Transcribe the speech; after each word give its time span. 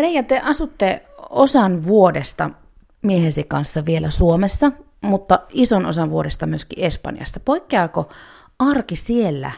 Reija, 0.00 0.22
te 0.22 0.40
asutte 0.44 1.02
osan 1.30 1.84
vuodesta 1.84 2.50
miehesi 3.02 3.44
kanssa 3.44 3.86
vielä 3.86 4.10
Suomessa, 4.10 4.72
mutta 5.00 5.40
ison 5.48 5.86
osan 5.86 6.10
vuodesta 6.10 6.46
myöskin 6.46 6.84
Espanjassa. 6.84 7.40
Poikkeaako 7.40 8.08
arki 8.58 8.96
siellä 8.96 9.52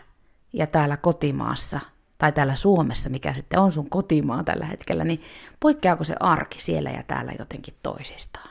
ja 0.52 0.66
täällä 0.66 0.96
kotimaassa, 0.96 1.80
tai 2.18 2.32
täällä 2.32 2.56
Suomessa, 2.56 3.10
mikä 3.10 3.34
sitten 3.34 3.58
on 3.60 3.72
sun 3.72 3.90
kotimaa 3.90 4.44
tällä 4.44 4.66
hetkellä, 4.66 5.04
niin 5.04 5.22
poikkeaako 5.60 6.04
se 6.04 6.14
arki 6.20 6.60
siellä 6.60 6.90
ja 6.90 7.02
täällä 7.02 7.32
jotenkin 7.38 7.74
toisistaan? 7.82 8.48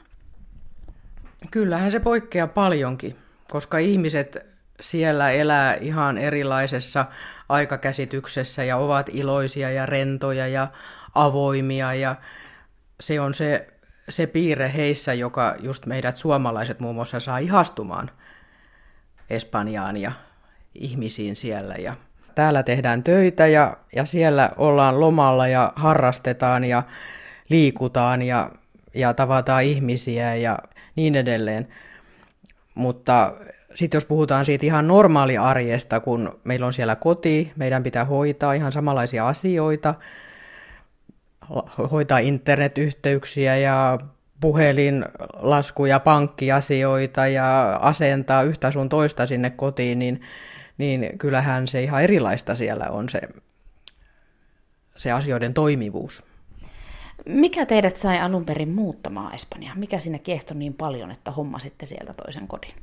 Kyllähän 1.52 1.92
se 1.92 2.00
poikkeaa 2.00 2.48
paljonkin, 2.48 3.16
koska 3.52 3.78
ihmiset 3.78 4.38
siellä 4.80 5.30
elää 5.30 5.76
ihan 5.76 6.18
erilaisessa 6.18 7.06
aikakäsityksessä 7.50 8.64
ja 8.64 8.78
ovat 8.78 9.10
iloisia 9.10 9.72
ja 9.72 9.86
rentoja 9.86 10.48
ja 10.48 10.68
avoimia 11.16 11.94
ja 11.94 12.16
se 13.00 13.20
on 13.22 13.34
se, 13.34 13.68
se 14.10 14.28
piirre 14.28 14.72
heissä, 14.76 15.14
joka 15.14 15.56
just 15.60 15.86
meidät 15.86 16.18
suomalaiset 16.18 16.80
muun 16.80 16.96
muassa 16.96 17.20
saa 17.20 17.38
ihastumaan 17.38 18.12
Espanjaan 19.30 19.98
ja 19.98 20.12
ihmisiin 20.76 21.36
siellä. 21.36 21.76
Ja 21.76 21.96
täällä 22.36 22.64
tehdään 22.64 23.04
töitä 23.04 23.48
ja, 23.48 23.78
ja 23.96 24.06
siellä 24.06 24.52
ollaan 24.58 25.00
lomalla 25.00 25.48
ja 25.48 25.74
harrastetaan 25.76 26.64
ja 26.64 26.84
liikutaan 27.50 28.22
ja, 28.22 28.52
ja 28.94 29.14
tavataan 29.14 29.64
ihmisiä 29.64 30.36
ja 30.36 30.60
niin 30.96 31.16
edelleen. 31.16 31.68
Mutta 32.76 33.34
sitten 33.76 33.98
jos 33.98 34.06
puhutaan 34.06 34.46
siitä 34.46 34.66
ihan 34.66 34.88
normaali 34.88 35.38
arjesta, 35.38 36.00
kun 36.00 36.40
meillä 36.44 36.66
on 36.66 36.74
siellä 36.74 36.96
koti, 36.96 37.52
meidän 37.56 37.84
pitää 37.84 38.06
hoitaa 38.06 38.54
ihan 38.54 38.72
samanlaisia 38.72 39.28
asioita, 39.28 39.96
hoitaa 41.92 42.20
internetyhteyksiä 42.20 43.58
ja 43.58 44.00
puhelinlaskuja, 44.42 46.00
pankkiasioita 46.00 47.28
ja 47.28 47.76
asentaa 47.82 48.44
yhtä 48.44 48.72
sun 48.72 48.90
toista 48.90 49.26
sinne 49.26 49.50
kotiin, 49.50 50.00
niin, 50.00 50.22
niin 50.78 51.18
kyllähän 51.18 51.68
se 51.68 51.84
ihan 51.84 52.04
erilaista 52.04 52.56
siellä 52.56 52.90
on 52.90 53.10
se, 53.10 53.22
se 54.96 55.12
asioiden 55.12 55.54
toimivuus. 55.54 56.24
Mikä 57.26 57.66
teidät 57.66 57.98
sai 57.98 58.20
alun 58.20 58.46
perin 58.46 58.70
muuttamaan 58.70 59.36
Espanjaan? 59.36 59.80
Mikä 59.80 60.00
sinne 60.00 60.20
kiehtoi 60.20 60.58
niin 60.58 60.74
paljon, 60.74 61.12
että 61.12 61.32
hommasitte 61.32 61.86
sieltä 61.86 62.14
toisen 62.14 62.48
kodin? 62.48 62.74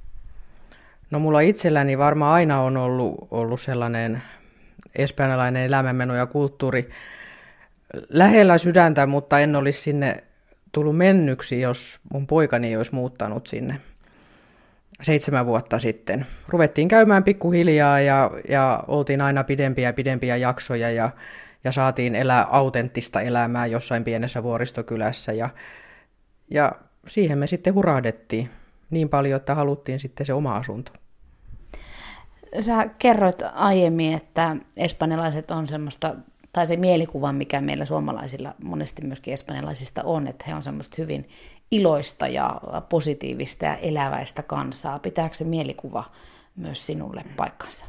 No 1.11 1.19
mulla 1.19 1.41
itselläni 1.41 1.99
varmaan 1.99 2.35
aina 2.35 2.61
on 2.61 2.77
ollut, 2.77 3.29
ollut 3.31 3.61
sellainen 3.61 4.23
espanjalainen 4.95 5.63
elämänmeno 5.63 6.15
ja 6.15 6.27
kulttuuri 6.27 6.91
lähellä 8.09 8.59
sydäntä, 8.59 9.07
mutta 9.07 9.41
en 9.41 9.57
olisi 9.57 9.81
sinne 9.81 10.25
tullut 10.73 10.97
mennyksi, 10.97 11.61
jos 11.61 12.01
mun 12.13 12.27
poikani 12.27 12.69
ei 12.69 12.77
olisi 12.77 12.95
muuttanut 12.95 13.47
sinne 13.47 13.81
seitsemän 15.03 15.47
vuotta 15.47 15.79
sitten. 15.79 16.27
Ruvettiin 16.49 16.89
käymään 16.89 17.25
pikkuhiljaa 17.25 18.01
ja, 18.01 18.31
ja 18.49 18.85
oltiin 18.89 19.21
aina 19.21 19.45
pidempiä 19.45 19.89
ja 19.89 19.93
pidempiä 19.93 20.37
jaksoja 20.37 20.91
ja, 20.91 21.11
ja 21.65 21.73
saatiin 21.73 22.15
elää 22.15 22.47
autenttista 22.51 23.21
elämää 23.21 23.67
jossain 23.67 24.05
pienessä 24.05 24.43
vuoristokylässä 24.43 25.33
ja, 25.33 25.51
ja 26.51 26.73
siihen 27.07 27.39
me 27.39 27.47
sitten 27.47 27.75
hurahdettiin 27.75 28.51
niin 28.91 29.09
paljon, 29.09 29.37
että 29.37 29.55
haluttiin 29.55 30.01
sitten 30.01 30.27
se 30.27 30.33
oma 30.33 30.57
asunto. 30.57 30.93
Sä 32.61 32.89
kerroit 32.99 33.43
aiemmin, 33.55 34.15
että 34.15 34.57
espanjalaiset 34.77 35.51
on 35.51 35.67
semmoista, 35.67 36.15
tai 36.53 36.67
se 36.67 36.77
mielikuva, 36.77 37.33
mikä 37.33 37.61
meillä 37.61 37.85
suomalaisilla 37.85 38.55
monesti 38.63 39.07
myöskin 39.07 39.35
espanjalaisista 39.35 40.03
on, 40.05 40.27
että 40.27 40.45
he 40.49 40.55
on 40.55 40.63
semmoista 40.63 40.95
hyvin 40.99 41.29
iloista 41.71 42.29
ja 42.29 42.61
positiivista 42.89 43.65
ja 43.65 43.77
eläväistä 43.77 44.43
kansaa. 44.43 44.99
Pitääkö 44.99 45.35
se 45.35 45.45
mielikuva 45.45 46.05
myös 46.57 46.87
sinulle 46.87 47.25
paikkansa? 47.37 47.85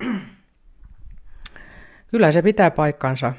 Kyllä 2.12 2.32
se 2.32 2.42
pitää 2.42 2.72
paikkansa. 2.72 3.34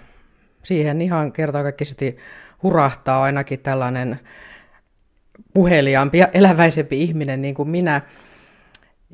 Siihen 0.62 1.03
ihan 1.03 1.32
kertakaikkisesti 1.32 2.16
hurahtaa 2.62 3.22
ainakin 3.22 3.60
tällainen 3.60 4.20
puheliaampi 5.54 6.19
ja 6.19 6.28
eläväisempi 6.34 7.03
ihminen 7.03 7.42
niin 7.42 7.54
kuin 7.54 7.69
minä. 7.69 8.00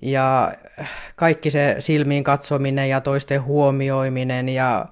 Ja 0.03 0.55
kaikki 1.17 1.51
se 1.51 1.77
silmiin 1.79 2.25
katsominen 2.25 2.89
ja 2.89 3.01
toisten 3.01 3.43
huomioiminen 3.43 4.49
ja, 4.49 4.87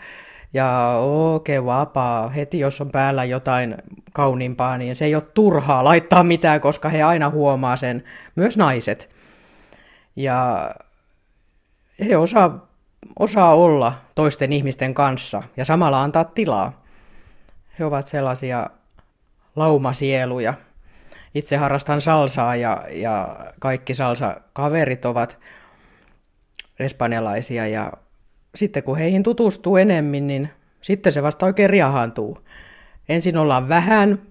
ja 0.54 0.98
oikein 0.98 1.65
vapaa. 1.65 2.28
Heti 2.28 2.59
jos 2.59 2.81
on 2.81 2.91
päällä 2.91 3.25
jotain 3.25 3.76
kauniimpaa, 4.12 4.78
niin 4.78 4.97
se 4.97 5.04
ei 5.04 5.15
ole 5.15 5.22
turhaa 5.34 5.84
laittaa 5.84 6.22
mitään, 6.22 6.60
koska 6.60 6.88
he 6.88 7.03
aina 7.03 7.31
huomaa 7.31 7.76
sen, 7.76 8.04
myös 8.37 8.56
naiset. 8.56 9.10
Ja 10.16 10.70
he 12.09 12.16
osaa, 12.16 12.66
osaa 13.19 13.54
olla 13.54 13.92
toisten 14.15 14.53
ihmisten 14.53 14.94
kanssa 14.94 15.42
ja 15.56 15.65
samalla 15.65 16.03
antaa 16.03 16.25
tilaa. 16.25 16.84
He 17.78 17.84
ovat 17.84 18.06
sellaisia 18.06 18.71
laumasieluja 19.56 20.54
itse 21.34 21.56
harrastan 21.56 22.00
salsaa 22.00 22.56
ja, 22.56 22.84
ja 22.91 23.36
kaikki 23.60 23.94
salsa-kaverit 23.94 25.04
ovat 25.04 25.38
espanjalaisia 26.78 27.66
ja 27.66 27.92
sitten 28.54 28.82
kun 28.82 28.98
heihin 28.98 29.22
tutustuu 29.22 29.76
enemmän, 29.76 30.26
niin 30.26 30.50
sitten 30.81 31.12
se 31.12 31.22
vasta 31.22 31.47
oikein 31.47 31.70
riahantuu. 31.70 32.38
Ensin 33.09 33.37
ollaan 33.37 33.69
vähän, 33.69 34.22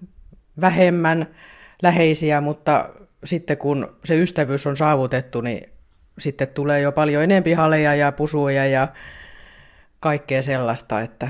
vähemmän 0.60 1.26
läheisiä, 1.82 2.40
mutta 2.40 2.88
sitten 3.24 3.58
kun 3.58 3.96
se 4.04 4.22
ystävyys 4.22 4.66
on 4.66 4.76
saavutettu, 4.76 5.40
niin 5.40 5.70
sitten 6.18 6.48
tulee 6.48 6.80
jo 6.80 6.92
paljon 6.92 7.22
enempi 7.22 7.52
haleja 7.52 7.94
ja 7.94 8.12
pusuja 8.12 8.66
ja 8.66 8.88
kaikkea 10.00 10.42
sellaista, 10.42 11.00
että... 11.00 11.28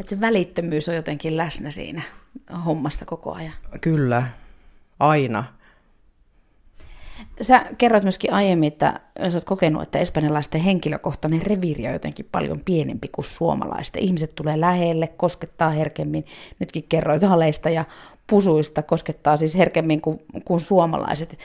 Että 0.00 0.10
se 0.10 0.20
välittömyys 0.20 0.88
on 0.88 0.94
jotenkin 0.94 1.36
läsnä 1.36 1.70
siinä 1.70 2.02
hommasta 2.64 3.04
koko 3.04 3.32
ajan. 3.32 3.52
Kyllä, 3.80 4.26
aina. 5.00 5.44
Sä 7.40 7.66
kerroit 7.78 8.02
myöskin 8.02 8.32
aiemmin, 8.32 8.66
että 8.66 9.00
sä 9.28 9.36
oot 9.36 9.44
kokenut, 9.44 9.82
että 9.82 9.98
espanjalaisten 9.98 10.60
henkilökohtainen 10.60 11.42
reviiri 11.42 11.86
on 11.86 11.92
jotenkin 11.92 12.28
paljon 12.32 12.60
pienempi 12.64 13.08
kuin 13.08 13.24
suomalaisten. 13.24 14.02
Ihmiset 14.02 14.34
tulee 14.34 14.60
lähelle, 14.60 15.06
koskettaa 15.06 15.70
herkemmin. 15.70 16.26
Nytkin 16.58 16.84
kerroit 16.88 17.22
haleista 17.22 17.70
ja 17.70 17.84
pusuista, 18.26 18.82
koskettaa 18.82 19.36
siis 19.36 19.54
herkemmin 19.54 20.00
kuin, 20.00 20.18
kuin 20.44 20.60
suomalaiset. 20.60 21.38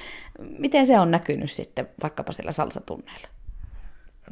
Miten 0.59 0.87
se 0.87 0.99
on 0.99 1.11
näkynyt 1.11 1.51
sitten 1.51 1.87
vaikkapa 2.03 2.31
siellä 2.31 2.51
salsatunneilla? 2.51 3.27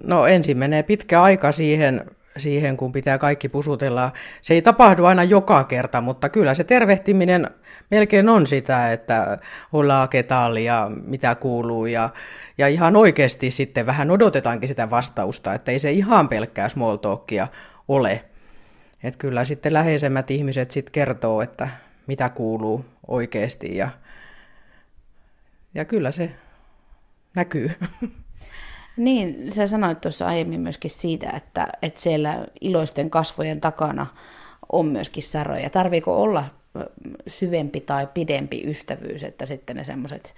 No 0.04 0.26
ensin 0.26 0.58
menee 0.58 0.84
pitkä 0.84 1.22
aika 1.22 1.52
siihen, 1.52 2.06
siihen, 2.40 2.78
kun 2.78 2.92
pitää 2.92 3.18
kaikki 3.18 3.50
pusutella. 3.50 4.12
Se 4.42 4.54
ei 4.54 4.62
tapahdu 4.62 5.06
aina 5.06 5.24
joka 5.24 5.64
kerta, 5.64 6.02
mutta 6.02 6.30
kyllä 6.30 6.54
se 6.54 6.64
tervehtiminen 6.64 7.50
melkein 7.92 8.30
on 8.30 8.46
sitä, 8.46 8.92
että 8.92 9.38
hola 9.74 10.08
ketali 10.08 10.66
ja 10.66 10.92
mitä 11.06 11.36
kuuluu 11.36 11.86
ja, 11.86 12.10
ja 12.58 12.68
ihan 12.68 12.96
oikeasti 12.96 13.52
sitten 13.52 13.86
vähän 13.86 14.12
odotetaankin 14.12 14.70
sitä 14.70 14.90
vastausta, 14.90 15.54
että 15.54 15.72
ei 15.72 15.80
se 15.80 15.92
ihan 15.92 16.30
pelkkää 16.30 16.70
small 16.70 16.96
talkia 16.96 17.48
ole. 17.88 18.24
Et 19.04 19.16
kyllä 19.16 19.46
sitten 19.46 19.74
läheisemmät 19.74 20.32
ihmiset 20.32 20.72
sitten 20.72 20.92
kertoo, 20.92 21.42
että 21.42 21.70
mitä 22.08 22.30
kuuluu 22.30 22.86
oikeasti 23.08 23.78
ja, 23.78 23.90
ja 25.74 25.86
kyllä 25.86 26.12
se 26.12 26.32
näkyy. 27.36 27.72
Niin, 29.00 29.52
sä 29.52 29.68
sanoit 29.68 30.02
tuossa 30.02 30.28
aiemmin 30.28 30.60
myöskin 30.60 30.92
siitä, 30.92 31.30
että, 31.30 31.68
että 31.82 32.02
siellä 32.02 32.46
iloisten 32.62 33.10
kasvojen 33.10 33.62
takana 33.62 34.08
on 34.72 34.86
myöskin 34.86 35.24
saroja. 35.24 35.70
Tarviiko 35.70 36.22
olla 36.22 36.46
syvempi 37.28 37.82
tai 37.82 38.08
pidempi 38.14 38.64
ystävyys, 38.66 39.24
että 39.24 39.46
sitten 39.46 39.76
ne 39.76 39.84
semmoiset 39.84 40.36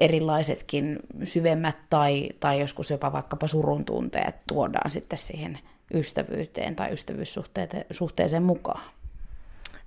erilaisetkin 0.00 0.98
syvemmät 1.24 1.76
tai, 1.90 2.28
tai 2.40 2.60
joskus 2.60 2.90
jopa 2.90 3.12
vaikkapa 3.12 3.48
surun 3.48 3.84
tunteet 3.84 4.36
tuodaan 4.48 4.90
sitten 4.90 5.18
siihen 5.18 5.58
ystävyyteen 5.94 6.76
tai 6.76 6.92
ystävyyssuhteeseen 6.92 8.42
mukaan. 8.42 8.82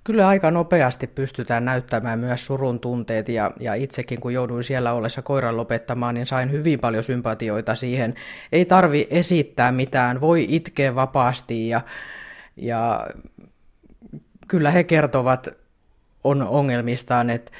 Kyllä 0.08 0.28
aika 0.28 0.50
nopeasti 0.50 1.06
pystytään 1.06 1.64
näyttämään 1.64 2.18
myös 2.18 2.46
surun 2.46 2.80
tunteet 2.80 3.28
ja, 3.28 3.50
ja 3.60 3.74
itsekin 3.74 4.20
kun 4.20 4.34
jouduin 4.34 4.64
siellä 4.64 4.92
ollessa 4.92 5.22
koiran 5.22 5.56
lopettamaan, 5.56 6.14
niin 6.14 6.26
sain 6.26 6.52
hyvin 6.52 6.80
paljon 6.80 7.04
sympatioita 7.04 7.74
siihen. 7.74 8.14
Ei 8.52 8.64
tarvi 8.64 9.06
esittää 9.10 9.72
mitään, 9.72 10.20
voi 10.20 10.46
itkeä 10.48 10.94
vapaasti 10.94 11.68
ja, 11.68 11.80
ja 12.56 13.06
kyllä 14.48 14.70
he 14.70 14.84
kertovat 14.84 15.48
on 16.24 16.42
ongelmistaan, 16.42 17.30
että 17.30 17.52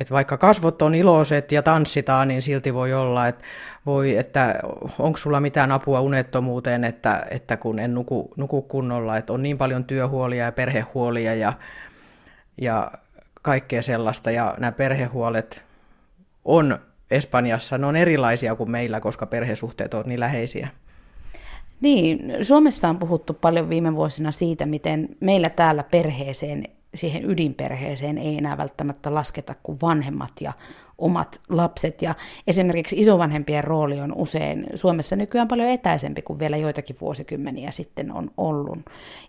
että 0.00 0.14
vaikka 0.14 0.38
kasvot 0.38 0.82
on 0.82 0.94
iloiset 0.94 1.52
ja 1.52 1.62
tanssitaan, 1.62 2.28
niin 2.28 2.42
silti 2.42 2.74
voi 2.74 2.92
olla, 2.92 3.28
että, 3.28 3.44
voi, 3.86 4.16
että 4.16 4.60
onko 4.98 5.16
sulla 5.16 5.40
mitään 5.40 5.72
apua 5.72 6.00
unettomuuteen, 6.00 6.84
että, 6.84 7.26
että 7.30 7.56
kun 7.56 7.78
en 7.78 7.94
nuku, 7.94 8.32
nuku 8.36 8.62
kunnolla, 8.62 9.16
että 9.16 9.32
on 9.32 9.42
niin 9.42 9.58
paljon 9.58 9.84
työhuolia 9.84 10.44
ja 10.44 10.52
perhehuolia 10.52 11.34
ja 11.34 11.52
ja 12.60 12.92
kaikkea 13.42 13.82
sellaista. 13.82 14.30
Ja 14.30 14.54
nämä 14.58 14.72
perhehuolet 14.72 15.62
on 16.44 16.78
Espanjassa, 17.10 17.78
ne 17.78 17.86
on 17.86 17.96
erilaisia 17.96 18.56
kuin 18.56 18.70
meillä, 18.70 19.00
koska 19.00 19.26
perhesuhteet 19.26 19.94
on 19.94 20.04
niin 20.06 20.20
läheisiä. 20.20 20.68
Niin, 21.80 22.32
Suomessa 22.42 22.88
on 22.88 22.98
puhuttu 22.98 23.34
paljon 23.34 23.68
viime 23.68 23.96
vuosina 23.96 24.32
siitä, 24.32 24.66
miten 24.66 25.08
meillä 25.20 25.48
täällä 25.48 25.82
perheeseen, 25.82 26.64
siihen 26.94 27.30
ydinperheeseen 27.30 28.18
ei 28.18 28.38
enää 28.38 28.56
välttämättä 28.56 29.14
lasketa 29.14 29.54
kuin 29.62 29.78
vanhemmat 29.82 30.32
ja 30.40 30.52
omat 31.00 31.40
lapset. 31.48 32.02
Ja 32.02 32.14
esimerkiksi 32.46 33.00
isovanhempien 33.00 33.64
rooli 33.64 34.00
on 34.00 34.12
usein 34.14 34.66
Suomessa 34.74 35.16
nykyään 35.16 35.48
paljon 35.48 35.68
etäisempi 35.68 36.22
kuin 36.22 36.38
vielä 36.38 36.56
joitakin 36.56 36.96
vuosikymmeniä 37.00 37.70
sitten 37.70 38.12
on 38.12 38.30
ollut. 38.36 38.78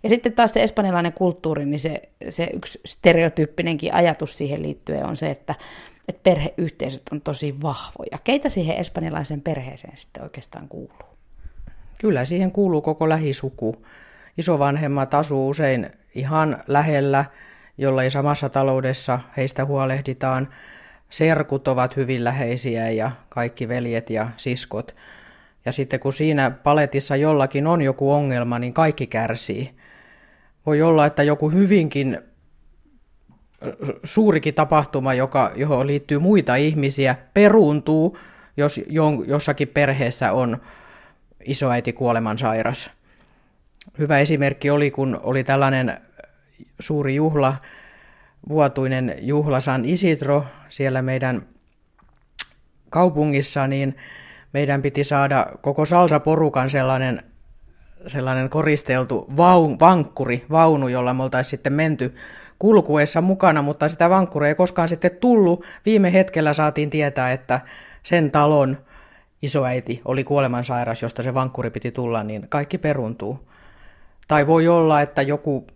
Ja 0.02 0.08
sitten 0.08 0.32
taas 0.32 0.52
se 0.52 0.62
espanjalainen 0.62 1.12
kulttuuri, 1.12 1.64
niin 1.64 1.80
se, 1.80 2.02
se 2.28 2.50
yksi 2.52 2.80
stereotyyppinenkin 2.84 3.94
ajatus 3.94 4.36
siihen 4.36 4.62
liittyen 4.62 5.06
on 5.06 5.16
se, 5.16 5.30
että, 5.30 5.54
että 6.08 6.20
perheyhteisöt 6.22 7.02
on 7.12 7.20
tosi 7.20 7.62
vahvoja. 7.62 8.18
Keitä 8.24 8.48
siihen 8.48 8.76
espanjalaisen 8.76 9.40
perheeseen 9.40 9.96
sitten 9.96 10.22
oikeastaan 10.22 10.68
kuuluu? 10.68 11.12
Kyllä 12.00 12.24
siihen 12.24 12.52
kuuluu 12.52 12.82
koko 12.82 13.08
lähisuku. 13.08 13.86
Isovanhemmat 14.38 15.14
asuu 15.14 15.48
usein 15.48 15.90
ihan 16.14 16.62
lähellä, 16.66 17.24
jolla 17.78 18.02
ei 18.02 18.10
samassa 18.10 18.48
taloudessa 18.48 19.20
heistä 19.36 19.64
huolehditaan. 19.64 20.48
Serkut 21.10 21.68
ovat 21.68 21.96
hyvin 21.96 22.24
läheisiä 22.24 22.90
ja 22.90 23.10
kaikki 23.28 23.68
veljet 23.68 24.10
ja 24.10 24.28
siskot. 24.36 24.94
Ja 25.64 25.72
sitten 25.72 26.00
kun 26.00 26.12
siinä 26.12 26.50
paletissa 26.50 27.16
jollakin 27.16 27.66
on 27.66 27.82
joku 27.82 28.12
ongelma, 28.12 28.58
niin 28.58 28.72
kaikki 28.72 29.06
kärsii. 29.06 29.70
Voi 30.66 30.82
olla, 30.82 31.06
että 31.06 31.22
joku 31.22 31.50
hyvinkin 31.50 32.18
suurikin 34.04 34.54
tapahtuma, 34.54 35.14
joka, 35.14 35.52
johon 35.56 35.86
liittyy 35.86 36.18
muita 36.18 36.56
ihmisiä, 36.56 37.16
peruuntuu, 37.34 38.18
jos 38.56 38.80
jossakin 39.26 39.68
perheessä 39.68 40.32
on 40.32 40.60
isoäiti 41.44 41.92
kuolemansairas. 41.92 42.90
Hyvä 43.98 44.18
esimerkki 44.18 44.70
oli, 44.70 44.90
kun 44.90 45.20
oli 45.22 45.44
tällainen 45.44 46.00
suuri 46.80 47.14
juhla, 47.14 47.56
vuotuinen 48.48 49.14
juhla 49.20 49.60
San 49.60 49.84
Isidro 49.84 50.44
siellä 50.68 51.02
meidän 51.02 51.46
kaupungissa, 52.90 53.66
niin 53.66 53.96
meidän 54.52 54.82
piti 54.82 55.04
saada 55.04 55.46
koko 55.60 55.84
salsa-porukan 55.84 56.70
sellainen, 56.70 57.22
sellainen 58.06 58.50
koristeltu 58.50 59.26
vaun, 59.36 59.80
vankkuri, 59.80 60.44
vaunu, 60.50 60.88
jolla 60.88 61.14
me 61.14 61.22
oltaisiin 61.22 61.50
sitten 61.50 61.72
menty 61.72 62.14
kulkuessa 62.58 63.20
mukana, 63.20 63.62
mutta 63.62 63.88
sitä 63.88 64.10
vankkuria 64.10 64.48
ei 64.48 64.54
koskaan 64.54 64.88
sitten 64.88 65.16
tullut. 65.20 65.64
Viime 65.86 66.12
hetkellä 66.12 66.52
saatiin 66.52 66.90
tietää, 66.90 67.32
että 67.32 67.60
sen 68.02 68.30
talon 68.30 68.78
isoäiti 69.42 70.00
oli 70.04 70.24
kuolemansairas, 70.24 71.02
josta 71.02 71.22
se 71.22 71.34
vankkuri 71.34 71.70
piti 71.70 71.90
tulla, 71.90 72.22
niin 72.22 72.46
kaikki 72.48 72.78
peruntuu. 72.78 73.48
Tai 74.28 74.46
voi 74.46 74.68
olla, 74.68 75.00
että 75.00 75.22
joku 75.22 75.66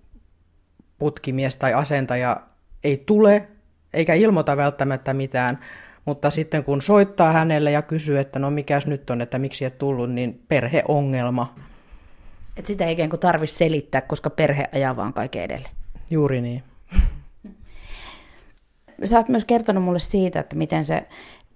putkimies 0.99 1.57
tai 1.57 1.75
asentaja 1.75 2.41
ei 2.85 3.03
tule 3.07 3.49
eikä 3.93 4.15
ilmoita 4.15 4.57
välttämättä 4.57 5.15
mitään, 5.15 5.59
mutta 6.05 6.31
sitten 6.31 6.65
kun 6.65 6.83
soittaa 6.83 7.33
hänelle 7.33 7.71
ja 7.71 7.83
kysyy, 7.83 8.19
että 8.19 8.39
no 8.39 8.51
mikäs 8.51 8.87
nyt 8.87 9.11
on, 9.11 9.21
että 9.21 9.39
miksi 9.39 9.65
et 9.65 9.79
tullut, 9.79 10.11
niin 10.11 10.43
perheongelma. 10.49 11.55
Et 12.57 12.67
sitä 12.67 12.85
ei 12.85 12.93
ikään 12.93 13.11
kuin 13.11 13.21
tarvitse 13.21 13.57
selittää, 13.57 14.01
koska 14.01 14.31
perhe 14.31 14.69
ajaa 14.75 14.97
vaan 14.97 15.13
kaiken 15.13 15.43
edelle. 15.43 15.69
Juuri 16.11 16.41
niin. 16.41 16.63
Sä 19.05 19.17
oot 19.17 19.29
myös 19.29 19.45
kertonut 19.45 19.85
mulle 19.85 19.99
siitä, 19.99 20.41
että 20.41 20.57
miten 20.57 20.85
se 20.85 21.07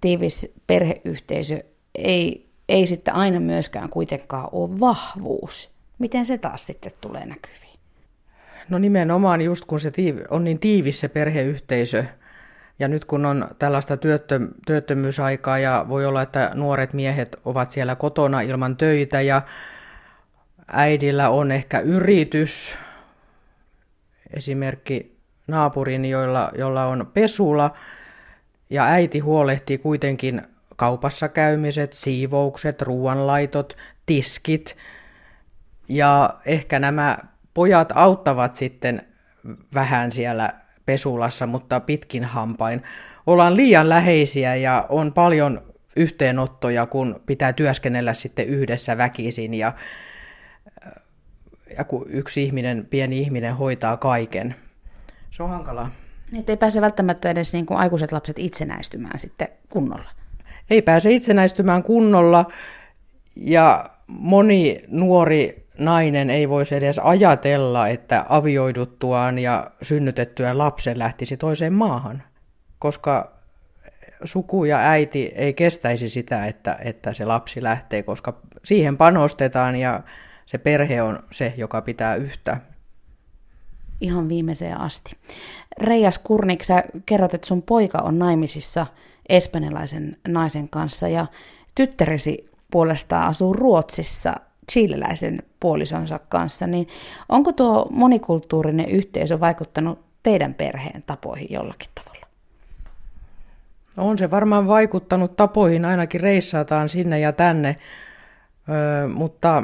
tiivis 0.01 0.53
perheyhteisö 0.67 1.63
ei, 1.95 2.49
ei 2.69 2.87
sitten 2.87 3.15
aina 3.15 3.39
myöskään 3.39 3.89
kuitenkaan 3.89 4.49
ole 4.51 4.79
vahvuus. 4.79 5.73
Miten 5.99 6.25
se 6.25 6.37
taas 6.37 6.67
sitten 6.67 6.91
tulee 7.01 7.25
näkyviin? 7.25 7.70
No 8.71 8.79
nimenomaan 8.79 9.41
just 9.41 9.65
kun 9.65 9.79
se 9.79 9.91
on 10.29 10.43
niin 10.43 10.59
tiivis 10.59 10.99
se 10.99 11.07
perheyhteisö, 11.07 12.03
ja 12.79 12.87
nyt 12.87 13.05
kun 13.05 13.25
on 13.25 13.47
tällaista 13.59 13.97
työttö, 13.97 14.39
työttömyysaikaa 14.65 15.59
ja 15.59 15.85
voi 15.89 16.05
olla, 16.05 16.21
että 16.21 16.51
nuoret 16.53 16.93
miehet 16.93 17.39
ovat 17.45 17.71
siellä 17.71 17.95
kotona 17.95 18.41
ilman 18.41 18.77
töitä 18.77 19.21
ja 19.21 19.41
äidillä 20.67 21.29
on 21.29 21.51
ehkä 21.51 21.79
yritys, 21.79 22.73
esimerkki 24.33 25.17
naapurin, 25.47 26.05
jolla, 26.05 26.51
jolla 26.57 26.85
on 26.85 27.11
pesula, 27.13 27.73
ja 28.69 28.85
äiti 28.85 29.19
huolehtii 29.19 29.77
kuitenkin 29.77 30.41
kaupassa 30.75 31.29
käymiset, 31.29 31.93
siivoukset, 31.93 32.81
ruoanlaitot, 32.81 33.77
tiskit. 34.05 34.77
Ja 35.87 36.33
ehkä 36.45 36.79
nämä 36.79 37.17
pojat 37.53 37.91
auttavat 37.95 38.53
sitten 38.53 39.01
vähän 39.73 40.11
siellä 40.11 40.53
pesulassa, 40.85 41.47
mutta 41.47 41.79
pitkin 41.79 42.23
hampain. 42.23 42.83
Ollaan 43.27 43.55
liian 43.55 43.89
läheisiä 43.89 44.55
ja 44.55 44.85
on 44.89 45.13
paljon 45.13 45.61
yhteenottoja, 45.95 46.85
kun 46.85 47.21
pitää 47.25 47.53
työskennellä 47.53 48.13
sitten 48.13 48.47
yhdessä 48.47 48.97
väkisin 48.97 49.53
ja, 49.53 49.73
ja 51.77 51.83
kun 51.83 52.05
yksi 52.09 52.43
ihminen, 52.43 52.87
pieni 52.89 53.19
ihminen 53.19 53.55
hoitaa 53.55 53.97
kaiken. 53.97 54.55
Se 55.31 55.43
on 55.43 55.49
hankalaa. 55.49 55.91
Että 56.39 56.51
ei 56.51 56.57
pääse 56.57 56.81
välttämättä 56.81 57.29
edes 57.29 57.53
niin 57.53 57.65
kuin 57.65 57.77
aikuiset 57.77 58.11
lapset 58.11 58.39
itsenäistymään 58.39 59.19
sitten 59.19 59.47
kunnolla 59.69 60.09
ei 60.71 60.81
pääse 60.81 61.11
itsenäistymään 61.11 61.83
kunnolla 61.83 62.51
ja 63.35 63.89
moni 64.07 64.83
nuori 64.87 65.60
nainen 65.77 66.29
ei 66.29 66.49
voisi 66.49 66.75
edes 66.75 66.99
ajatella, 66.99 67.87
että 67.87 68.25
avioiduttuaan 68.29 69.39
ja 69.39 69.71
synnytettyään 69.81 70.57
lapsen 70.57 70.99
lähtisi 70.99 71.37
toiseen 71.37 71.73
maahan, 71.73 72.23
koska 72.79 73.31
suku 74.23 74.65
ja 74.65 74.77
äiti 74.77 75.31
ei 75.35 75.53
kestäisi 75.53 76.09
sitä, 76.09 76.45
että, 76.45 76.77
että 76.83 77.13
se 77.13 77.25
lapsi 77.25 77.63
lähtee, 77.63 78.03
koska 78.03 78.39
siihen 78.63 78.97
panostetaan 78.97 79.75
ja 79.75 80.01
se 80.45 80.57
perhe 80.57 81.01
on 81.01 81.23
se, 81.31 81.53
joka 81.57 81.81
pitää 81.81 82.15
yhtä. 82.15 82.57
Ihan 84.01 84.29
viimeiseen 84.29 84.77
asti. 84.77 85.17
Reijas 85.77 86.17
Kurnik, 86.17 86.63
sä 86.63 86.83
kerrot, 87.05 87.33
että 87.33 87.47
sun 87.47 87.61
poika 87.61 87.97
on 87.97 88.19
naimisissa– 88.19 88.87
espanjalaisen 89.29 90.17
naisen 90.27 90.69
kanssa 90.69 91.07
ja 91.07 91.27
tyttäresi 91.75 92.49
puolestaan 92.71 93.27
asuu 93.27 93.53
Ruotsissa 93.53 94.35
chileläisen 94.71 95.43
puolisonsa 95.59 96.19
kanssa, 96.29 96.67
niin 96.67 96.87
onko 97.29 97.53
tuo 97.53 97.87
monikulttuurinen 97.91 98.89
yhteisö 98.89 99.39
vaikuttanut 99.39 99.99
teidän 100.23 100.53
perheen 100.53 101.03
tapoihin 101.07 101.47
jollakin 101.49 101.89
tavalla? 101.95 102.25
On 103.97 104.17
se 104.17 104.31
varmaan 104.31 104.67
vaikuttanut 104.67 105.35
tapoihin, 105.35 105.85
ainakin 105.85 106.21
reissataan 106.21 106.89
sinne 106.89 107.19
ja 107.19 107.33
tänne, 107.33 107.77
öö, 108.69 109.07
mutta 109.07 109.63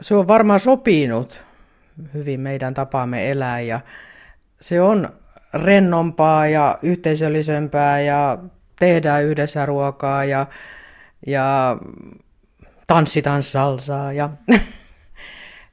se 0.00 0.14
on 0.14 0.28
varmaan 0.28 0.60
sopinut 0.60 1.44
hyvin 2.14 2.40
meidän 2.40 2.74
tapaamme 2.74 3.30
elää 3.30 3.60
ja 3.60 3.80
se 4.60 4.80
on 4.80 5.08
rennompaa 5.54 6.46
ja 6.46 6.78
yhteisöllisempää 6.82 8.00
ja 8.00 8.38
tehdään 8.78 9.24
yhdessä 9.24 9.66
ruokaa 9.66 10.24
ja, 10.24 10.46
ja 11.26 11.76
tanssitaan 12.86 13.42
salsaa 13.42 14.12
ja 14.12 14.30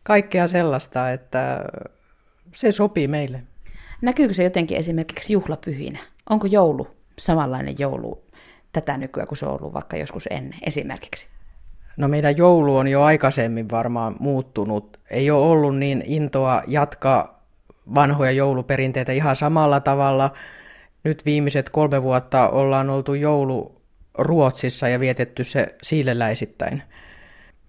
kaikkea 0.04 0.48
sellaista, 0.48 1.12
että 1.12 1.66
se 2.54 2.72
sopii 2.72 3.08
meille. 3.08 3.44
Näkyykö 4.02 4.34
se 4.34 4.44
jotenkin 4.44 4.78
esimerkiksi 4.78 5.34
juhlapyhinä? 5.34 6.00
Onko 6.30 6.48
joulu 6.48 6.88
samanlainen 7.20 7.76
joulu 7.80 8.24
tätä 8.74 8.98
nykyään 8.98 9.28
kuin 9.28 9.38
se 9.38 9.46
on 9.46 9.54
ollut 9.60 9.74
vaikka 9.74 9.98
joskus 9.98 10.28
ennen 10.32 10.60
esimerkiksi? 10.62 11.28
No 11.98 12.08
meidän 12.08 12.38
joulu 12.38 12.78
on 12.78 12.88
jo 12.88 13.04
aikaisemmin 13.04 13.70
varmaan 13.70 14.16
muuttunut. 14.20 15.00
Ei 15.10 15.32
ole 15.32 15.46
ollut 15.46 15.78
niin 15.78 16.04
intoa 16.06 16.64
jatkaa 16.68 17.42
vanhoja 17.96 18.32
jouluperinteitä 18.32 19.12
ihan 19.12 19.36
samalla 19.36 19.80
tavalla– 19.80 20.32
nyt 21.04 21.26
viimeiset 21.26 21.70
kolme 21.70 22.04
vuotta 22.04 22.50
ollaan 22.50 22.90
oltu 22.90 23.14
joulu 23.14 23.82
Ruotsissa 24.18 24.88
ja 24.88 25.00
vietetty 25.00 25.44
se 25.44 25.76
siileläisittäin. 25.84 26.84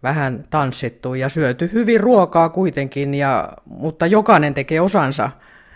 Vähän 0.03 0.45
tanssittu 0.51 1.15
ja 1.15 1.29
syöty 1.29 1.71
hyvin 1.73 2.01
ruokaa 2.01 2.49
kuitenkin, 2.49 3.15
ja, 3.15 3.53
mutta 3.65 4.07
jokainen 4.07 4.55
tekee 4.55 4.81
osansa 4.81 5.31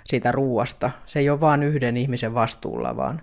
siitä 0.04 0.32
ruuasta. 0.32 0.90
Se 1.06 1.18
ei 1.18 1.30
ole 1.30 1.40
vain 1.40 1.62
yhden 1.62 1.96
ihmisen 1.96 2.34
vastuulla, 2.34 2.96
vaan 2.96 3.22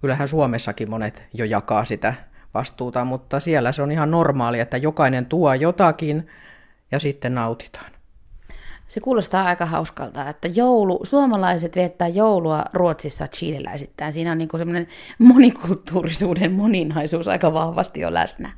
kyllähän 0.00 0.28
Suomessakin 0.28 0.90
monet 0.90 1.22
jo 1.34 1.44
jakaa 1.44 1.84
sitä 1.84 2.14
vastuuta, 2.54 3.04
mutta 3.04 3.40
siellä 3.40 3.72
se 3.72 3.82
on 3.82 3.92
ihan 3.92 4.10
normaali, 4.10 4.60
että 4.60 4.76
jokainen 4.76 5.26
tuo 5.26 5.54
jotakin 5.54 6.28
ja 6.90 6.98
sitten 6.98 7.34
nautitaan. 7.34 7.92
Se 8.88 9.00
kuulostaa 9.00 9.44
aika 9.44 9.66
hauskalta, 9.66 10.28
että 10.28 10.48
joulu, 10.48 11.00
suomalaiset 11.02 11.76
viettää 11.76 12.08
joulua 12.08 12.64
Ruotsissa 12.72 13.26
chileläisittäin. 13.26 14.12
Siinä 14.12 14.32
on 14.32 14.38
niin 14.38 14.48
semmoinen 14.58 14.86
monikulttuurisuuden 15.18 16.52
moninaisuus 16.52 17.28
aika 17.28 17.52
vahvasti 17.52 18.00
jo 18.00 18.12
läsnä. 18.12 18.52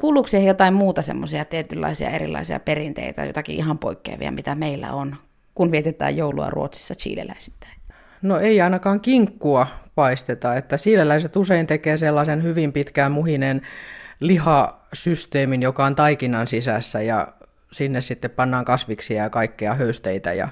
Kuuluuko 0.00 0.26
siihen 0.26 0.48
jotain 0.48 0.74
muuta 0.74 1.02
semmoisia 1.02 1.44
tietynlaisia 1.44 2.10
erilaisia 2.10 2.60
perinteitä, 2.60 3.24
jotakin 3.24 3.56
ihan 3.56 3.78
poikkeavia, 3.78 4.32
mitä 4.32 4.54
meillä 4.54 4.92
on, 4.92 5.16
kun 5.54 5.70
vietetään 5.70 6.16
joulua 6.16 6.50
Ruotsissa 6.50 6.94
chileläisittäin? 6.94 7.76
No 8.22 8.38
ei 8.38 8.60
ainakaan 8.60 9.00
kinkkua 9.00 9.66
paisteta, 9.94 10.56
että 10.56 10.76
siileläiset 10.76 11.36
usein 11.36 11.66
tekee 11.66 11.96
sellaisen 11.96 12.42
hyvin 12.42 12.72
pitkään 12.72 13.12
muhinen 13.12 13.62
lihasysteemin, 14.20 15.62
joka 15.62 15.84
on 15.84 15.94
taikinan 15.94 16.46
sisässä 16.46 17.02
ja 17.02 17.28
sinne 17.72 18.00
sitten 18.00 18.30
pannaan 18.30 18.64
kasviksia 18.64 19.22
ja 19.22 19.30
kaikkea 19.30 19.74
höysteitä 19.74 20.32
ja, 20.32 20.48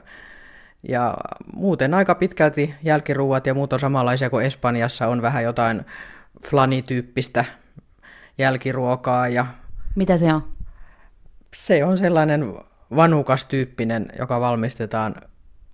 ja 0.89 1.17
muuten 1.55 1.95
aika 1.95 2.15
pitkälti 2.15 2.75
jälkiruuat 2.83 3.47
ja 3.47 3.55
muut 3.55 3.73
on 3.73 3.81
samanlaisia 3.81 4.31
kuin 4.31 4.47
Espanjassa 4.47 5.09
on 5.09 5.23
vähän 5.23 5.45
jotain 5.45 5.85
flanityyppistä 6.47 7.45
jälkiruokaa. 8.39 9.29
Ja 9.29 9.47
Mitä 9.95 10.17
se 10.17 10.35
on? 10.35 10.49
Se 11.55 11.85
on 11.85 11.99
sellainen 11.99 12.55
vanukas 12.97 13.45
tyyppinen, 13.47 14.13
joka 14.19 14.41
valmistetaan 14.41 15.15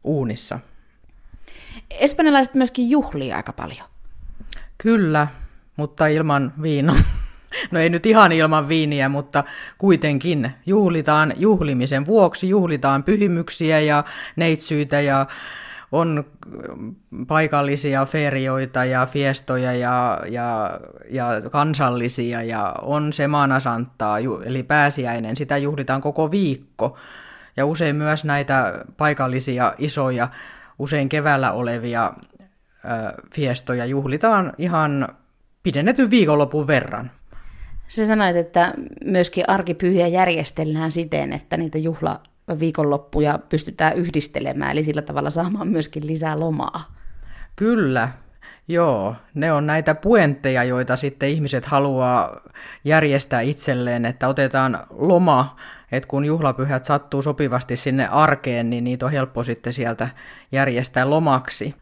uunissa. 0.05 0.59
Espanjalaiset 1.91 2.55
myöskin 2.55 2.91
juhlii 2.91 3.33
aika 3.33 3.53
paljon. 3.53 3.87
Kyllä, 4.79 5.29
mutta 5.77 6.07
ilman 6.07 6.53
viinoa. 6.63 6.97
No 7.71 7.81
ei 7.81 7.91
nyt 7.91 8.07
ihan 8.07 8.33
ilman 8.33 8.69
viiniä, 8.69 9.09
mutta 9.09 9.45
kuitenkin 9.79 10.51
juhlitaan 10.67 11.33
juhlimisen 11.37 12.07
vuoksi, 12.07 12.49
juhlitaan 12.49 13.03
pyhimyksiä 13.05 13.81
ja 13.81 14.05
neitsyitä 14.37 15.01
ja 15.01 15.27
on 15.93 16.25
paikallisia 17.27 18.07
ferioita 18.07 18.85
ja 18.85 19.07
fiestoja 19.07 19.73
ja, 19.73 20.21
ja, 20.29 20.81
ja 21.11 21.27
kansallisia 21.51 22.43
ja 22.43 22.75
on 22.83 23.13
Semana 23.13 23.61
Santaa, 23.61 24.19
eli 24.45 24.63
pääsiäinen, 24.63 25.37
sitä 25.37 25.57
juhlitaan 25.57 26.01
koko 26.01 26.31
viikko. 26.31 26.97
Ja 27.57 27.67
usein 27.67 27.97
myös 27.97 28.25
näitä 28.25 28.85
paikallisia 28.97 29.75
isoja, 29.79 30.29
usein 30.79 31.09
keväällä 31.09 31.53
olevia 31.53 32.13
ö, 32.15 33.23
fiestoja 33.35 33.85
juhlitaan 33.87 34.53
ihan 34.59 35.09
pidennetyn 35.63 36.11
viikonlopun 36.11 36.67
verran. 36.67 37.11
Sä 37.89 38.07
sanoit, 38.07 38.37
että 38.37 38.75
myöskin 39.05 39.45
arkipyhiä 39.49 40.07
järjestellään 40.07 40.93
siten, 40.93 41.33
että 41.33 41.57
niitä 41.57 41.79
juhla 41.79 42.21
viikonloppuja 42.59 43.39
pystytään 43.49 43.97
yhdistelemään, 43.97 44.73
eli 44.73 44.85
sillä 44.85 45.03
tavalla 45.03 45.31
saamaan 45.31 45.69
myöskin 45.69 46.07
lisää 46.07 46.41
lomaa. 46.41 46.95
Kyllä, 47.57 48.09
joo. 48.69 49.15
Ne 49.35 49.53
on 49.53 49.67
näitä 49.67 49.95
puentteja, 49.95 50.65
joita 50.65 50.97
sitten 50.97 51.29
ihmiset 51.29 51.67
haluaa 51.67 52.41
järjestää 52.85 53.41
itselleen, 53.41 54.05
että 54.05 54.29
otetaan 54.29 54.87
loma, 54.91 55.57
että 55.93 56.09
kun 56.09 56.25
juhlapyhät 56.25 56.85
sattuu 56.85 57.23
sopivasti 57.23 57.77
sinne 57.77 58.09
arkeen, 58.09 58.71
niin 58.71 58.85
niitä 58.85 59.07
on 59.07 59.13
helppo 59.13 59.45
sitten 59.45 59.73
sieltä 59.73 60.09
järjestää 60.53 61.11
lomaksi. 61.11 61.75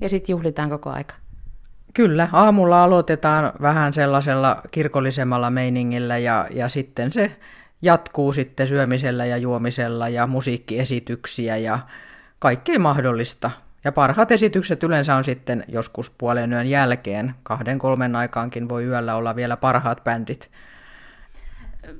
Ja 0.00 0.08
sitten 0.08 0.32
juhlitaan 0.32 0.70
koko 0.70 0.90
aika. 0.90 1.14
Kyllä, 1.94 2.28
aamulla 2.32 2.84
aloitetaan 2.84 3.52
vähän 3.62 3.92
sellaisella 3.92 4.62
kirkollisemmalla 4.70 5.50
meiningillä 5.50 6.18
ja, 6.18 6.48
ja 6.50 6.68
sitten 6.68 7.12
se 7.12 7.36
jatkuu 7.82 8.32
sitten 8.32 8.66
syömisellä 8.66 9.26
ja 9.26 9.36
juomisella 9.36 10.08
ja 10.08 10.26
musiikkiesityksiä 10.26 11.56
ja 11.56 11.78
kaikkea 12.38 12.78
mahdollista. 12.78 13.50
Ja 13.84 13.92
parhaat 13.92 14.32
esitykset 14.32 14.82
yleensä 14.82 15.16
on 15.16 15.24
sitten 15.24 15.64
joskus 15.68 16.10
puolen 16.10 16.52
yön 16.52 16.66
jälkeen. 16.66 17.34
Kahden 17.42 17.78
kolmen 17.78 18.16
aikaankin 18.16 18.68
voi 18.68 18.84
yöllä 18.84 19.14
olla 19.14 19.36
vielä 19.36 19.56
parhaat 19.56 20.04
bändit. 20.04 20.50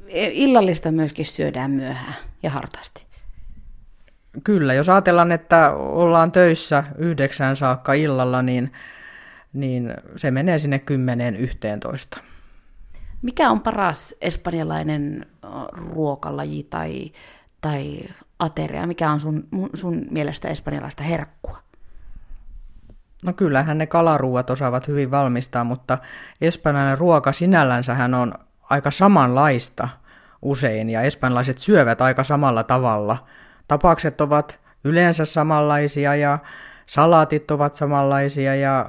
Illallista 0.08 0.92
myöskin 0.92 1.24
syödään 1.24 1.70
myöhään 1.70 2.14
ja 2.42 2.50
hartaasti. 2.50 3.06
Kyllä, 4.44 4.74
jos 4.74 4.88
ajatellaan, 4.88 5.32
että 5.32 5.70
ollaan 5.74 6.32
töissä 6.32 6.84
yhdeksän 6.98 7.56
saakka 7.56 7.92
illalla, 7.92 8.42
niin 8.42 8.72
niin 9.52 9.94
se 10.16 10.30
menee 10.30 10.58
sinne 10.58 10.80
10-11. 12.16 12.22
Mikä 13.22 13.50
on 13.50 13.60
paras 13.60 14.14
espanjalainen 14.20 15.26
ruokalaji 15.72 16.66
tai, 16.70 17.12
tai 17.60 17.98
ateria? 18.38 18.86
Mikä 18.86 19.10
on 19.10 19.20
sun, 19.20 19.48
sun 19.74 20.06
mielestä 20.10 20.48
espanjalaista 20.48 21.02
herkkua? 21.02 21.58
No 23.22 23.32
kyllähän 23.32 23.78
ne 23.78 23.86
kalaruuat 23.86 24.50
osaavat 24.50 24.88
hyvin 24.88 25.10
valmistaa, 25.10 25.64
mutta 25.64 25.98
espanjalainen 26.40 26.98
ruoka 26.98 27.32
sinällänsähän 27.32 28.14
on 28.14 28.34
aika 28.62 28.90
samanlaista 28.90 29.88
usein, 30.42 30.90
ja 30.90 31.02
espanjalaiset 31.02 31.58
syövät 31.58 32.00
aika 32.00 32.24
samalla 32.24 32.62
tavalla. 32.62 33.26
Tapaukset 33.68 34.20
ovat 34.20 34.60
yleensä 34.84 35.24
samanlaisia, 35.24 36.14
ja 36.14 36.38
salaatit 36.86 37.50
ovat 37.50 37.74
samanlaisia, 37.74 38.56
ja 38.56 38.88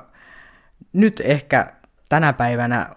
nyt 0.93 1.21
ehkä 1.25 1.73
tänä 2.09 2.33
päivänä 2.33 2.89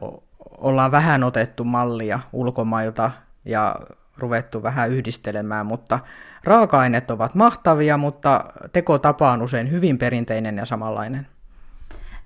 ollaan 0.59 0.91
vähän 0.91 1.25
otettu 1.25 1.65
mallia 1.65 2.21
ulkomailta 2.33 3.11
ja 3.45 3.77
ruvettu 4.19 4.63
vähän 4.63 4.91
yhdistelemään, 4.91 5.67
mutta 5.67 5.99
raaka-aineet 6.45 7.11
ovat 7.11 7.35
mahtavia, 7.35 7.97
mutta 7.97 8.45
tekotapa 8.73 9.31
on 9.31 9.43
usein 9.43 9.71
hyvin 9.71 9.99
perinteinen 9.99 10.57
ja 10.57 10.65
samanlainen. 10.65 11.27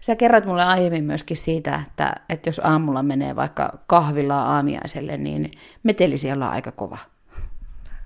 Sä 0.01 0.17
kerrot 0.17 0.45
mulle 0.45 0.65
aiemmin 0.65 1.05
myöskin 1.05 1.37
siitä, 1.37 1.83
että, 1.87 2.13
että 2.29 2.49
jos 2.49 2.61
aamulla 2.65 3.03
menee 3.03 3.37
vaikka 3.37 3.79
kahvilaa 3.87 4.55
aamiaiselle, 4.55 5.17
niin 5.17 5.51
meteli 5.83 6.19
siellä 6.19 6.47
on 6.47 6.53
aika 6.53 6.73
kova. 6.73 6.99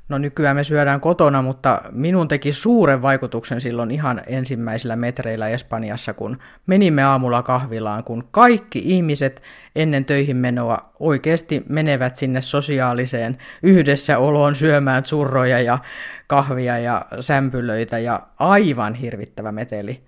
No 0.09 0.19
nykyään 0.19 0.57
me 0.57 0.65
syödään 0.65 1.01
kotona, 1.01 1.43
mutta 1.43 1.83
minun 1.93 2.29
teki 2.29 2.53
suuren 2.53 3.03
vaikutuksen 3.03 3.61
silloin 3.61 3.91
ihan 3.91 4.23
ensimmäisillä 4.27 4.97
metreillä 4.97 5.49
Espanjassa, 5.49 6.15
kun 6.15 6.39
menimme 6.67 7.05
aamulla 7.05 7.43
kahvilaan, 7.43 8.05
kun 8.05 8.29
kaikki 8.31 8.83
ihmiset 8.85 9.43
ennen 9.77 10.05
töihin 10.05 10.37
menoa 10.37 10.91
oikeasti 11.01 11.63
menevät 11.69 12.17
sinne 12.17 12.41
sosiaaliseen 12.41 13.39
yhdessä 13.63 14.19
oloon 14.19 14.55
syömään 14.55 15.05
surroja 15.05 15.61
ja 15.61 15.79
kahvia 16.27 16.79
ja 16.79 17.05
sämpylöitä 17.21 17.99
ja 17.99 18.21
aivan 18.39 18.95
hirvittävä 18.95 19.53
meteli. 19.53 20.01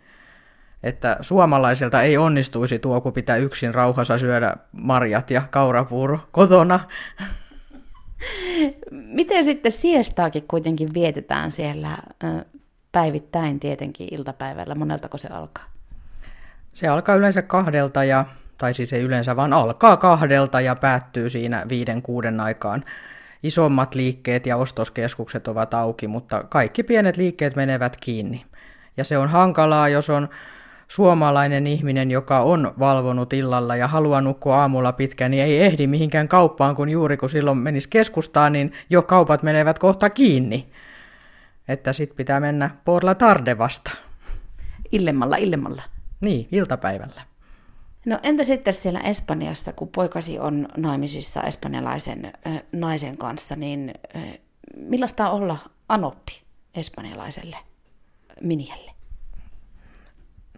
Että 0.83 1.17
suomalaiselta 1.21 2.03
ei 2.03 2.17
onnistuisi 2.17 2.79
tuo, 2.79 3.01
kun 3.01 3.13
pitää 3.13 3.37
yksin 3.37 3.75
rauhassa 3.75 4.19
syödä 4.19 4.57
marjat 4.73 5.31
ja 5.31 5.43
kaurapuuro 5.51 6.21
kotona. 6.33 6.81
Miten 8.91 9.45
sitten 9.45 9.73
siestaakin 9.73 10.45
kuitenkin 10.49 10.95
vietetään 10.95 11.53
siellä 11.53 11.89
päivittäin 12.93 13.61
tietenkin 13.61 14.09
iltapäivällä? 14.11 14.75
Moneltako 14.75 15.19
se 15.19 15.29
alkaa? 15.29 15.65
Se 16.73 16.89
alkaa 16.89 17.15
yleensä 17.15 17.43
kahdelta 17.43 18.05
ja, 18.05 18.25
tai 18.59 18.75
siis 18.75 18.93
ei 18.93 19.03
yleensä, 19.03 19.37
vaan 19.37 19.53
alkaa 19.53 19.97
kahdelta 19.97 20.61
ja 20.61 20.77
päättyy 20.77 21.31
siinä 21.31 21.67
viiden 21.69 22.03
kuuden 22.03 22.41
aikaan. 22.41 22.85
Isommat 23.43 23.95
liikkeet 23.95 24.47
ja 24.47 24.57
ostoskeskukset 24.57 25.49
ovat 25.49 25.75
auki, 25.75 26.07
mutta 26.09 26.45
kaikki 26.45 26.83
pienet 26.83 27.17
liikkeet 27.17 27.57
menevät 27.57 27.97
kiinni. 28.01 28.45
Ja 28.97 29.05
se 29.05 29.19
on 29.19 29.29
hankalaa, 29.29 29.89
jos 29.89 30.11
on 30.11 30.29
suomalainen 30.89 31.67
ihminen, 31.67 32.11
joka 32.11 32.41
on 32.41 32.75
valvonut 32.79 33.33
illalla 33.33 33.77
ja 33.77 33.89
haluaa 33.89 34.21
nukkua 34.21 34.61
aamulla 34.61 34.93
pitkään, 34.93 35.31
niin 35.31 35.43
ei 35.43 35.63
ehdi 35.63 35.87
mihinkään 35.87 36.29
kauppaan, 36.29 36.77
kun 36.77 36.89
juuri 36.89 37.17
kun 37.17 37.31
silloin 37.31 37.59
menisi 37.59 37.89
keskustaan, 37.89 38.53
niin 38.53 38.73
jo 38.91 39.03
kaupat 39.03 39.43
menevät 39.43 39.79
kohta 39.79 40.11
kiinni. 40.11 40.67
Että 41.69 41.93
sit 41.93 42.17
pitää 42.17 42.41
mennä 42.41 42.71
porla 42.85 43.15
tarde 43.15 43.59
vasta. 43.59 43.91
Illemmalla, 44.93 45.37
illemmalla. 45.37 45.83
Niin, 46.21 46.49
iltapäivällä. 46.53 47.23
No 48.07 48.19
entä 48.23 48.45
sitten 48.45 48.75
siellä 48.75 49.01
Espanjassa, 49.01 49.73
kun 49.73 49.89
poikasi 49.89 50.39
on 50.39 50.69
naimisissa 50.77 51.43
espanjalaisen 51.43 52.33
äh, 52.47 52.63
naisen 52.73 53.17
kanssa, 53.17 53.57
niin 53.57 53.95
äh, 54.17 54.23
millaista 54.77 55.31
on 55.31 55.43
olla 55.43 55.59
anoppi 55.89 56.43
espanjalaiselle 56.75 57.57
minielle? 58.41 58.96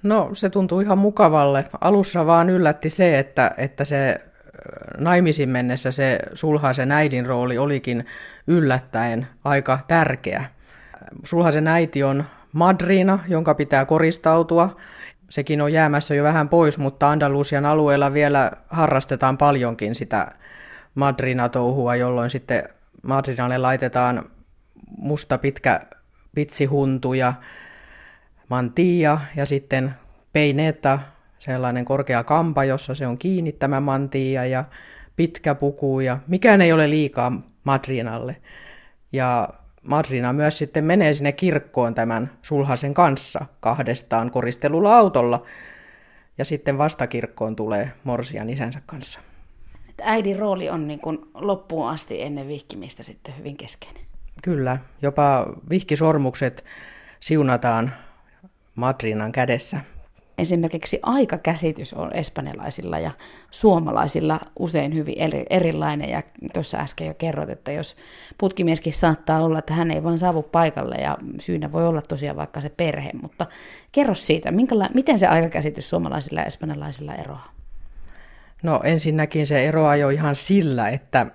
No 0.02 0.30
se 0.32 0.50
tuntui 0.50 0.82
ihan 0.82 0.98
mukavalle. 0.98 1.64
Alussa 1.80 2.26
vaan 2.26 2.50
yllätti 2.50 2.90
se, 2.90 3.18
että, 3.18 3.54
että 3.56 3.84
se 3.84 4.20
naimisiin 4.98 5.48
mennessä 5.48 5.92
se 5.92 6.18
sulhasen 6.32 6.92
äidin 6.92 7.26
rooli 7.26 7.58
olikin 7.58 8.06
yllättäen 8.46 9.26
aika 9.44 9.78
tärkeä. 9.88 10.44
Sulhasen 11.24 11.68
äiti 11.68 12.02
on 12.02 12.24
madrina, 12.52 13.18
jonka 13.28 13.54
pitää 13.54 13.84
koristautua. 13.84 14.76
Sekin 15.28 15.60
on 15.60 15.72
jäämässä 15.72 16.14
jo 16.14 16.24
vähän 16.24 16.48
pois, 16.48 16.78
mutta 16.78 17.10
Andalusian 17.10 17.66
alueella 17.66 18.12
vielä 18.12 18.52
harrastetaan 18.68 19.38
paljonkin 19.38 19.94
sitä 19.94 20.32
madrina-touhua, 20.94 21.96
jolloin 21.96 22.30
sitten 22.30 22.68
madrinalle 23.02 23.58
laitetaan 23.58 24.30
musta 24.98 25.38
pitkä 25.38 25.80
pitsihuntu 26.34 27.14
ja 27.14 27.34
mantia 28.48 29.20
ja 29.36 29.46
sitten 29.46 29.94
peineta, 30.32 30.98
sellainen 31.38 31.84
korkea 31.84 32.24
kampa, 32.24 32.64
jossa 32.64 32.94
se 32.94 33.06
on 33.06 33.18
kiinni 33.18 33.52
tämä 33.52 33.80
mantia 33.80 34.46
ja 34.46 34.64
pitkä 35.16 35.54
puku 35.54 36.00
ja 36.00 36.18
mikään 36.26 36.60
ei 36.60 36.72
ole 36.72 36.90
liikaa 36.90 37.32
Madrinalle. 37.64 38.36
Ja 39.12 39.48
Madrina 39.82 40.32
myös 40.32 40.58
sitten 40.58 40.84
menee 40.84 41.12
sinne 41.12 41.32
kirkkoon 41.32 41.94
tämän 41.94 42.30
sulhasen 42.42 42.94
kanssa 42.94 43.46
kahdestaan 43.60 44.30
koristelulla 44.30 44.96
autolla. 44.96 45.46
Ja 46.38 46.44
sitten 46.44 46.78
vastakirkkoon 46.78 47.56
tulee 47.56 47.92
Morsian 48.04 48.50
isänsä 48.50 48.82
kanssa. 48.86 49.20
Äidin 50.02 50.38
rooli 50.38 50.70
on 50.70 50.86
niin 50.86 51.00
kuin 51.00 51.18
loppuun 51.34 51.88
asti 51.88 52.22
ennen 52.22 52.48
vihkimistä 52.48 53.02
sitten 53.02 53.38
hyvin 53.38 53.56
keskeinen. 53.56 54.02
Kyllä, 54.42 54.78
jopa 55.02 55.46
vihkisormukset 55.70 56.64
siunataan 57.20 57.92
Madrinan 58.78 59.32
kädessä 59.32 59.80
esimerkiksi 60.38 61.00
aikakäsitys 61.02 61.94
on 61.94 62.12
espanjalaisilla 62.14 62.98
ja 62.98 63.10
suomalaisilla 63.50 64.40
usein 64.58 64.94
hyvin 64.94 65.14
eri, 65.18 65.44
erilainen. 65.50 66.10
Ja 66.10 66.22
tuossa 66.54 66.78
äsken 66.78 67.06
jo 67.06 67.14
kerroit, 67.14 67.50
että 67.50 67.72
jos 67.72 67.96
putkimieskin 68.38 68.92
saattaa 68.92 69.42
olla, 69.42 69.58
että 69.58 69.74
hän 69.74 69.90
ei 69.90 70.02
vaan 70.02 70.18
saavu 70.18 70.42
paikalle 70.42 70.94
ja 70.94 71.18
syynä 71.40 71.72
voi 71.72 71.86
olla 71.86 72.02
tosiaan 72.02 72.36
vaikka 72.36 72.60
se 72.60 72.68
perhe. 72.68 73.10
Mutta 73.22 73.46
kerro 73.92 74.14
siitä, 74.14 74.50
minkäla- 74.50 74.90
miten 74.94 75.18
se 75.18 75.26
aikakäsitys 75.26 75.90
suomalaisilla 75.90 76.40
ja 76.40 76.46
espanjalaisilla 76.46 77.14
eroaa? 77.14 77.52
No 78.62 78.80
ensinnäkin 78.84 79.46
se 79.46 79.66
eroaa 79.68 79.96
jo 79.96 80.08
ihan 80.08 80.36
sillä, 80.36 80.88
että 80.88 81.26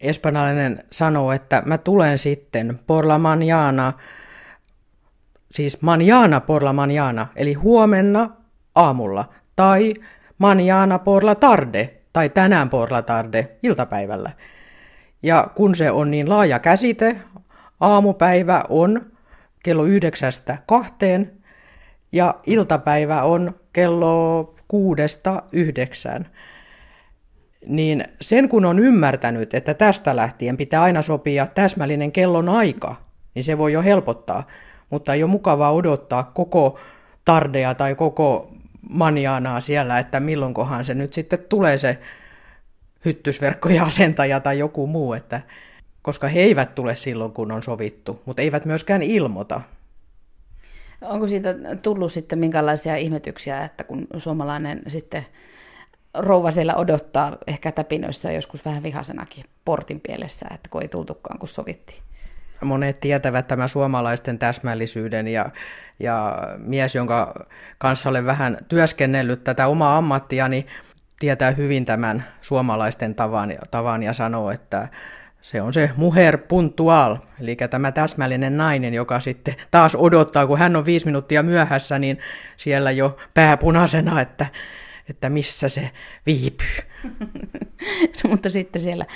espanjalainen 0.00 0.84
sanoo, 0.92 1.32
että 1.32 1.62
mä 1.66 1.78
tulen 1.78 2.18
sitten 2.18 2.80
por 2.86 3.08
la 3.08 3.18
mañana, 3.18 3.92
siis 5.52 5.82
mañana 5.82 6.40
por 6.40 6.64
la 6.64 6.72
mañana, 6.72 7.26
eli 7.36 7.54
huomenna 7.54 8.30
aamulla, 8.74 9.28
tai 9.56 9.94
manjana 10.38 10.98
por 10.98 11.24
la 11.24 11.34
tarde, 11.34 11.94
tai 12.12 12.28
tänään 12.28 12.70
por 12.70 12.92
la 12.92 13.02
tarde, 13.02 13.48
iltapäivällä. 13.62 14.30
Ja 15.22 15.48
kun 15.54 15.74
se 15.74 15.90
on 15.90 16.10
niin 16.10 16.28
laaja 16.28 16.58
käsite, 16.58 17.16
aamupäivä 17.80 18.64
on 18.68 19.06
kello 19.62 19.84
yhdeksästä 19.84 20.58
kahteen, 20.66 21.32
ja 22.12 22.34
iltapäivä 22.46 23.22
on 23.22 23.54
kello 23.72 24.54
kuudesta 24.68 25.42
yhdeksään. 25.52 26.26
Niin 27.66 28.04
sen 28.20 28.48
kun 28.48 28.64
on 28.64 28.78
ymmärtänyt, 28.78 29.54
että 29.54 29.74
tästä 29.74 30.16
lähtien 30.16 30.56
pitää 30.56 30.82
aina 30.82 31.02
sopia 31.02 31.46
täsmällinen 31.46 32.12
kellon 32.12 32.48
aika, 32.48 32.96
niin 33.34 33.44
se 33.44 33.58
voi 33.58 33.72
jo 33.72 33.82
helpottaa. 33.82 34.46
Mutta 34.92 35.14
ei 35.14 35.22
ole 35.22 35.30
mukavaa 35.30 35.72
odottaa 35.72 36.30
koko 36.34 36.78
tardea 37.24 37.74
tai 37.74 37.94
koko 37.94 38.52
maniaanaa 38.90 39.60
siellä, 39.60 39.98
että 39.98 40.20
milloinkohan 40.20 40.84
se 40.84 40.94
nyt 40.94 41.12
sitten 41.12 41.38
tulee 41.48 41.78
se 41.78 41.98
hyttysverkkojen 43.04 43.82
asentaja 43.82 44.40
tai 44.40 44.58
joku 44.58 44.86
muu, 44.86 45.12
että 45.12 45.40
koska 46.02 46.28
he 46.28 46.40
eivät 46.40 46.74
tule 46.74 46.94
silloin, 46.94 47.32
kun 47.32 47.52
on 47.52 47.62
sovittu, 47.62 48.22
mutta 48.24 48.42
eivät 48.42 48.64
myöskään 48.64 49.02
ilmoita. 49.02 49.60
Onko 51.00 51.28
siitä 51.28 51.54
tullut 51.82 52.12
sitten 52.12 52.38
minkälaisia 52.38 52.96
ihmetyksiä, 52.96 53.64
että 53.64 53.84
kun 53.84 54.06
suomalainen 54.18 54.82
sitten 54.88 55.26
rouva 56.14 56.50
siellä 56.50 56.74
odottaa 56.74 57.36
ehkä 57.46 57.72
täpinöissä 57.72 58.32
joskus 58.32 58.64
vähän 58.64 58.82
vihasenakin 58.82 59.44
portin 59.64 60.00
pielessä, 60.00 60.46
että 60.54 60.68
kun 60.70 60.82
ei 60.82 60.88
tultukaan, 60.88 61.38
kun 61.38 61.48
sovittiin? 61.48 62.02
Monet 62.64 63.00
tietävät 63.00 63.46
tämän 63.46 63.68
suomalaisten 63.68 64.38
täsmällisyyden 64.38 65.28
ja 65.28 65.50
ja 66.00 66.38
mies, 66.58 66.94
jonka 66.94 67.46
kanssa 67.78 68.08
olen 68.10 68.26
vähän 68.26 68.58
työskennellyt 68.68 69.44
tätä 69.44 69.66
omaa 69.66 69.96
ammattiani, 69.96 70.66
tietää 71.18 71.50
hyvin 71.50 71.84
tämän 71.84 72.24
suomalaisten 72.40 73.14
tavan, 73.14 73.52
tavan 73.70 74.02
ja 74.02 74.12
sanoo, 74.12 74.50
että 74.50 74.88
se 75.42 75.62
on 75.62 75.72
se 75.72 75.90
muher 75.96 76.38
puntual, 76.38 77.16
eli 77.40 77.56
tämä 77.70 77.92
täsmällinen 77.92 78.56
nainen, 78.56 78.94
joka 78.94 79.20
sitten 79.20 79.54
taas 79.70 79.94
odottaa, 79.94 80.46
kun 80.46 80.58
hän 80.58 80.76
on 80.76 80.86
viisi 80.86 81.06
minuuttia 81.06 81.42
myöhässä, 81.42 81.98
niin 81.98 82.18
siellä 82.56 82.90
jo 82.90 83.16
pääpunaisena, 83.34 84.20
että 84.20 84.46
että 85.08 85.30
missä 85.30 85.68
se 85.68 85.90
viipyy. 86.26 86.78
Mutta 88.30 88.50
sitten 88.50 88.82
siellä 88.82 89.06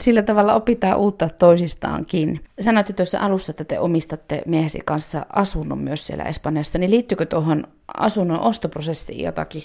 sillä 0.00 0.22
tavalla 0.22 0.54
opitaan 0.54 0.98
uutta 0.98 1.28
toisistaankin. 1.28 2.44
Sanoitte 2.60 2.92
tuossa 2.92 3.18
alussa, 3.18 3.50
että 3.50 3.64
te 3.64 3.78
omistatte 3.78 4.42
miehesi 4.46 4.80
kanssa 4.84 5.26
asunnon 5.32 5.78
myös 5.78 6.06
siellä 6.06 6.24
Espanjassa, 6.24 6.78
niin 6.78 6.90
liittyykö 6.90 7.26
tuohon 7.26 7.64
asunnon 7.96 8.40
ostoprosessiin 8.40 9.24
jotakin 9.24 9.62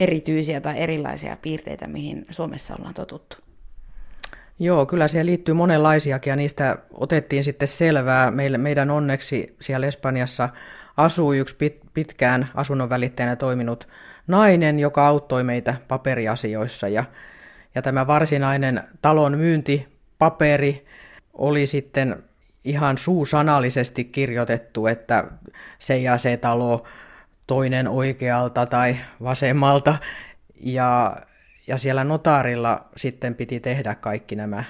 erityisiä 0.00 0.60
tai 0.60 0.78
erilaisia 0.78 1.36
piirteitä, 1.42 1.86
mihin 1.86 2.26
Suomessa 2.30 2.74
ollaan 2.78 2.94
totuttu? 2.94 3.36
Joo, 4.58 4.86
kyllä 4.86 5.08
siihen 5.08 5.26
liittyy 5.26 5.54
monenlaisiakin 5.54 6.30
ja 6.30 6.36
niistä 6.36 6.78
otettiin 6.92 7.44
sitten 7.44 7.68
selvää. 7.68 8.30
Meille, 8.30 8.58
meidän 8.58 8.90
onneksi 8.90 9.56
siellä 9.60 9.86
Espanjassa 9.86 10.48
asuu 10.96 11.32
yksi 11.32 11.56
pit, 11.56 11.80
pitkään 11.94 12.50
asunnon 12.54 12.90
välittäjänä 12.90 13.36
toiminut 13.36 13.88
nainen, 14.26 14.78
joka 14.78 15.06
auttoi 15.06 15.44
meitä 15.44 15.74
paperiasioissa. 15.88 16.88
Ja, 16.88 17.04
ja 17.74 17.82
tämä 17.82 18.06
varsinainen 18.06 18.82
talon 19.02 19.38
myyntipaperi 19.38 20.86
oli 21.34 21.66
sitten 21.66 22.22
ihan 22.64 22.98
suusanallisesti 22.98 24.04
kirjoitettu, 24.04 24.86
että 24.86 25.24
se 25.78 25.98
ja 25.98 26.18
se 26.18 26.36
talo 26.36 26.84
toinen 27.46 27.88
oikealta 27.88 28.66
tai 28.66 28.96
vasemmalta. 29.22 29.98
Ja, 30.60 31.16
ja 31.66 31.78
siellä 31.78 32.04
notaarilla 32.04 32.84
sitten 32.96 33.34
piti 33.34 33.60
tehdä 33.60 33.94
kaikki 33.94 34.36
nämä 34.36 34.64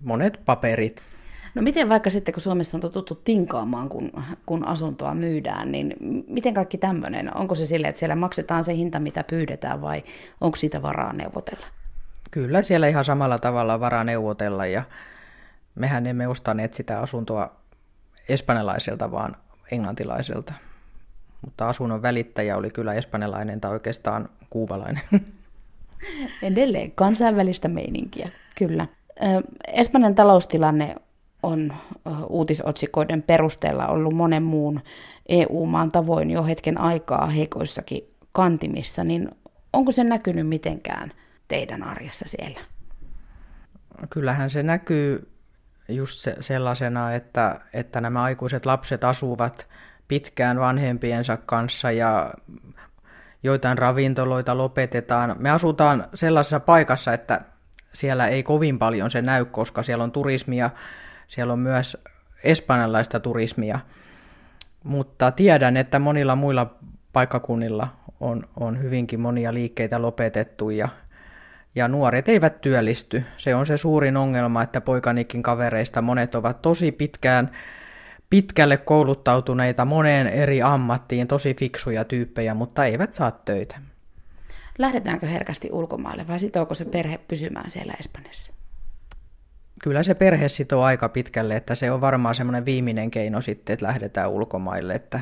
monet 0.00 0.40
paperit. 0.44 1.02
No 1.54 1.62
miten 1.62 1.88
vaikka 1.88 2.10
sitten, 2.10 2.34
kun 2.34 2.42
Suomessa 2.42 2.76
on 2.76 2.80
totuttu 2.80 3.14
tinkaamaan, 3.14 3.88
kun, 3.88 4.12
kun 4.46 4.66
asuntoa 4.66 5.14
myydään, 5.14 5.72
niin 5.72 5.96
miten 6.28 6.54
kaikki 6.54 6.78
tämmöinen? 6.78 7.36
Onko 7.36 7.54
se 7.54 7.64
sille, 7.64 7.88
että 7.88 7.98
siellä 7.98 8.16
maksetaan 8.16 8.64
se 8.64 8.74
hinta, 8.74 9.00
mitä 9.00 9.24
pyydetään, 9.24 9.82
vai 9.82 10.04
onko 10.40 10.56
siitä 10.56 10.82
varaa 10.82 11.12
neuvotella? 11.12 11.66
Kyllä, 12.30 12.62
siellä 12.62 12.88
ihan 12.88 13.04
samalla 13.04 13.38
tavalla 13.38 13.80
varaa 13.80 14.04
neuvotella, 14.04 14.66
ja 14.66 14.82
mehän 15.74 16.06
emme 16.06 16.28
ostaneet 16.28 16.74
sitä 16.74 17.00
asuntoa 17.00 17.56
espanjalaiselta, 18.28 19.10
vaan 19.10 19.36
englantilaiselta. 19.72 20.52
Mutta 21.42 21.68
asunnon 21.68 22.02
välittäjä 22.02 22.56
oli 22.56 22.70
kyllä 22.70 22.94
espanjalainen 22.94 23.60
tai 23.60 23.70
oikeastaan 23.70 24.28
kuubalainen. 24.50 25.02
Edelleen 26.42 26.92
kansainvälistä 26.92 27.68
meininkiä, 27.68 28.30
kyllä. 28.54 28.86
Espanjan 29.66 30.14
taloustilanne 30.14 30.96
on 31.44 31.72
uutisotsikoiden 32.28 33.22
perusteella 33.22 33.86
ollut 33.86 34.14
monen 34.14 34.42
muun 34.42 34.80
EU-maan 35.28 35.92
tavoin 35.92 36.30
jo 36.30 36.44
hetken 36.44 36.80
aikaa 36.80 37.26
heikoissakin 37.26 38.02
kantimissa, 38.32 39.04
niin 39.04 39.30
onko 39.72 39.92
se 39.92 40.04
näkynyt 40.04 40.48
mitenkään 40.48 41.12
teidän 41.48 41.82
arjessa 41.82 42.24
siellä? 42.28 42.60
Kyllähän 44.10 44.50
se 44.50 44.62
näkyy 44.62 45.28
just 45.88 46.18
se, 46.18 46.36
sellaisena, 46.40 47.14
että, 47.14 47.60
että 47.72 48.00
nämä 48.00 48.22
aikuiset 48.22 48.66
lapset 48.66 49.04
asuvat 49.04 49.66
pitkään 50.08 50.60
vanhempiensa 50.60 51.36
kanssa 51.36 51.90
ja 51.90 52.34
joitain 53.42 53.78
ravintoloita 53.78 54.58
lopetetaan. 54.58 55.36
Me 55.38 55.50
asutaan 55.50 56.08
sellaisessa 56.14 56.60
paikassa, 56.60 57.12
että 57.12 57.40
siellä 57.92 58.28
ei 58.28 58.42
kovin 58.42 58.78
paljon 58.78 59.10
se 59.10 59.22
näy, 59.22 59.44
koska 59.44 59.82
siellä 59.82 60.04
on 60.04 60.12
turismia 60.12 60.70
siellä 61.28 61.52
on 61.52 61.58
myös 61.58 61.96
espanjalaista 62.44 63.20
turismia, 63.20 63.78
mutta 64.84 65.30
tiedän, 65.30 65.76
että 65.76 65.98
monilla 65.98 66.36
muilla 66.36 66.74
paikkakunnilla 67.12 67.88
on, 68.20 68.48
on 68.60 68.82
hyvinkin 68.82 69.20
monia 69.20 69.54
liikkeitä 69.54 70.02
lopetettu 70.02 70.70
ja, 70.70 70.88
ja 71.74 71.88
nuoret 71.88 72.28
eivät 72.28 72.60
työllisty. 72.60 73.24
Se 73.36 73.54
on 73.54 73.66
se 73.66 73.76
suurin 73.76 74.16
ongelma, 74.16 74.62
että 74.62 74.80
poikanikin 74.80 75.42
kavereista 75.42 76.02
monet 76.02 76.34
ovat 76.34 76.62
tosi 76.62 76.92
pitkään 76.92 77.50
pitkälle 78.30 78.76
kouluttautuneita 78.76 79.84
moneen 79.84 80.26
eri 80.26 80.62
ammattiin, 80.62 81.28
tosi 81.28 81.54
fiksuja 81.54 82.04
tyyppejä, 82.04 82.54
mutta 82.54 82.84
eivät 82.84 83.14
saa 83.14 83.30
töitä. 83.30 83.76
Lähdetäänkö 84.78 85.26
herkästi 85.26 85.68
ulkomaille 85.72 86.28
vai 86.28 86.38
sitooko 86.38 86.74
se 86.74 86.84
perhe 86.84 87.18
pysymään 87.28 87.70
siellä 87.70 87.94
Espanjassa? 88.00 88.52
Kyllä 89.84 90.02
se 90.02 90.14
perhe 90.14 90.48
sitoo 90.48 90.82
aika 90.82 91.08
pitkälle, 91.08 91.56
että 91.56 91.74
se 91.74 91.90
on 91.90 92.00
varmaan 92.00 92.34
semmoinen 92.34 92.64
viimeinen 92.64 93.10
keino 93.10 93.40
sitten, 93.40 93.74
että 93.74 93.86
lähdetään 93.86 94.30
ulkomaille. 94.30 94.94
Että, 94.94 95.20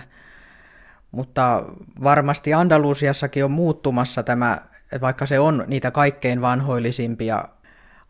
mutta 1.11 1.65
varmasti 2.03 2.55
Andalusiassakin 2.55 3.45
on 3.45 3.51
muuttumassa 3.51 4.23
tämä, 4.23 4.59
vaikka 5.01 5.27
se 5.27 5.41
on 5.41 5.65
niitä 5.67 5.91
kaikkein 5.91 6.41
vanhoillisimpia 6.41 7.45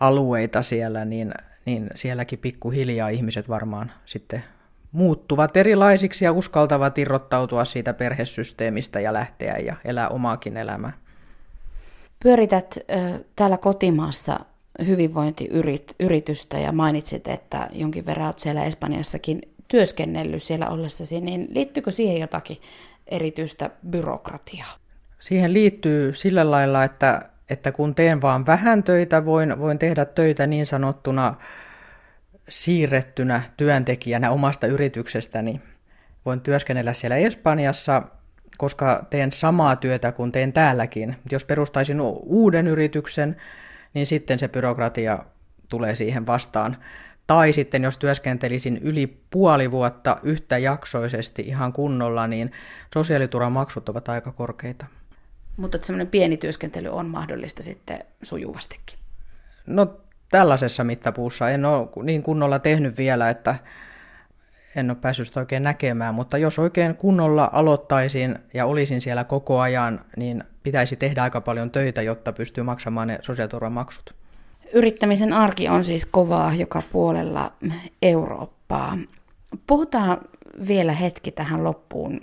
alueita 0.01 0.63
siellä, 0.63 1.05
niin, 1.05 1.35
niin 1.65 1.91
sielläkin 1.95 2.39
pikkuhiljaa 2.39 3.09
ihmiset 3.09 3.49
varmaan 3.49 3.93
sitten 4.05 4.45
muuttuvat 4.93 5.57
erilaisiksi 5.57 6.25
ja 6.25 6.33
uskaltavat 6.33 6.99
irrottautua 6.99 7.65
siitä 7.65 7.95
perhesysteemistä 7.95 9.01
ja 9.01 9.13
lähteä 9.13 9.57
ja 9.57 9.77
elää 9.85 10.09
omaakin 10.09 10.57
elämää. 10.57 10.93
Pyörität 12.23 12.79
täällä 13.37 13.59
kotimaassa 13.59 14.41
hyvinvointiyritystä 14.87 16.59
ja 16.59 16.73
mainitsit, 16.73 17.29
että 17.29 17.69
jonkin 17.73 18.07
verran 18.07 18.27
olet 18.27 18.39
siellä 18.39 18.65
Espanjassakin 18.65 19.41
työskennellyt 19.69 20.43
siellä 20.43 20.69
ollessasi, 20.69 21.21
niin 21.21 21.49
liittyykö 21.51 21.91
siihen 21.91 22.21
jotakin 22.21 22.57
erityistä 23.07 23.71
byrokratiaa? 23.91 24.75
Siihen 25.19 25.53
liittyy 25.53 26.15
sillä 26.15 26.51
lailla, 26.51 26.85
että, 26.85 27.23
että 27.51 27.73
kun 27.73 27.95
teen 27.95 28.23
vaan 28.23 28.47
vähän 28.47 28.83
töitä, 28.83 29.25
voin, 29.25 29.59
voin 29.59 29.79
tehdä 29.79 30.05
töitä 30.05 30.47
niin 30.47 30.67
sanottuna 30.67 31.35
siirrettynä 32.49 33.43
työntekijänä 33.57 34.31
omasta 34.31 34.67
yrityksestäni. 34.67 35.61
Voin 36.25 36.41
työskennellä 36.41 36.93
siellä 36.93 37.17
Espanjassa, 37.17 38.03
koska 38.59 39.07
teen 39.11 39.33
samaa 39.33 39.77
työtä 39.77 40.13
kuin 40.13 40.33
teen 40.33 40.53
täälläkin. 40.53 41.17
Jos 41.31 41.45
perustaisin 41.45 42.01
uuden 42.01 42.67
yrityksen, 42.67 43.37
niin 43.95 44.07
sitten 44.07 44.39
se 44.39 44.49
byrokratia 44.49 45.19
tulee 45.69 45.95
siihen 45.95 46.27
vastaan. 46.27 46.77
Tai 47.27 47.53
sitten 47.53 47.83
jos 47.83 47.99
työskentelisin 47.99 48.79
yli 48.83 49.23
puoli 49.31 49.71
vuotta 49.71 50.17
yhtäjaksoisesti 50.23 51.43
ihan 51.43 51.73
kunnolla, 51.73 52.27
niin 52.27 52.53
sosiaaliturvan 52.95 53.53
maksut 53.53 53.89
ovat 53.89 54.09
aika 54.09 54.33
korkeita. 54.33 54.87
Mutta 55.57 55.79
semmoinen 55.83 56.07
pieni 56.07 56.37
työskentely 56.37 56.89
on 56.89 57.07
mahdollista 57.07 57.63
sitten 57.63 57.99
sujuvastikin. 58.23 58.99
No 59.67 60.01
tällaisessa 60.31 60.85
mittapuussa 60.85 61.51
en 61.51 61.65
ole 61.65 61.89
niin 62.03 62.23
kunnolla 62.23 62.59
tehnyt 62.59 62.97
vielä, 62.99 63.31
että 63.31 63.57
en 64.77 64.91
ole 64.91 64.99
päässyt 65.01 65.27
sitä 65.27 65.41
oikein 65.41 65.63
näkemään, 65.63 66.15
mutta 66.15 66.39
jos 66.39 66.59
oikein 66.59 66.97
kunnolla 66.97 67.51
aloittaisin 67.53 68.39
ja 68.55 68.67
olisin 68.67 69.01
siellä 69.01 69.25
koko 69.25 69.61
ajan, 69.61 70.05
niin 70.17 70.45
pitäisi 70.63 70.97
tehdä 70.97 71.23
aika 71.23 71.41
paljon 71.41 71.71
töitä, 71.71 72.03
jotta 72.03 72.33
pystyy 72.33 72.65
maksamaan 72.65 73.09
ne 73.09 73.19
sosiaaliturvamaksut. 73.21 74.15
Yrittämisen 74.73 75.33
arki 75.33 75.69
on 75.69 75.85
siis 75.85 76.07
kovaa 76.07 76.55
joka 76.55 76.83
puolella 76.93 77.53
Eurooppaa. 78.03 78.99
Puhutaan 79.67 80.19
vielä 80.69 80.93
hetki 80.93 81.31
tähän 81.31 81.65
loppuun, 81.65 82.21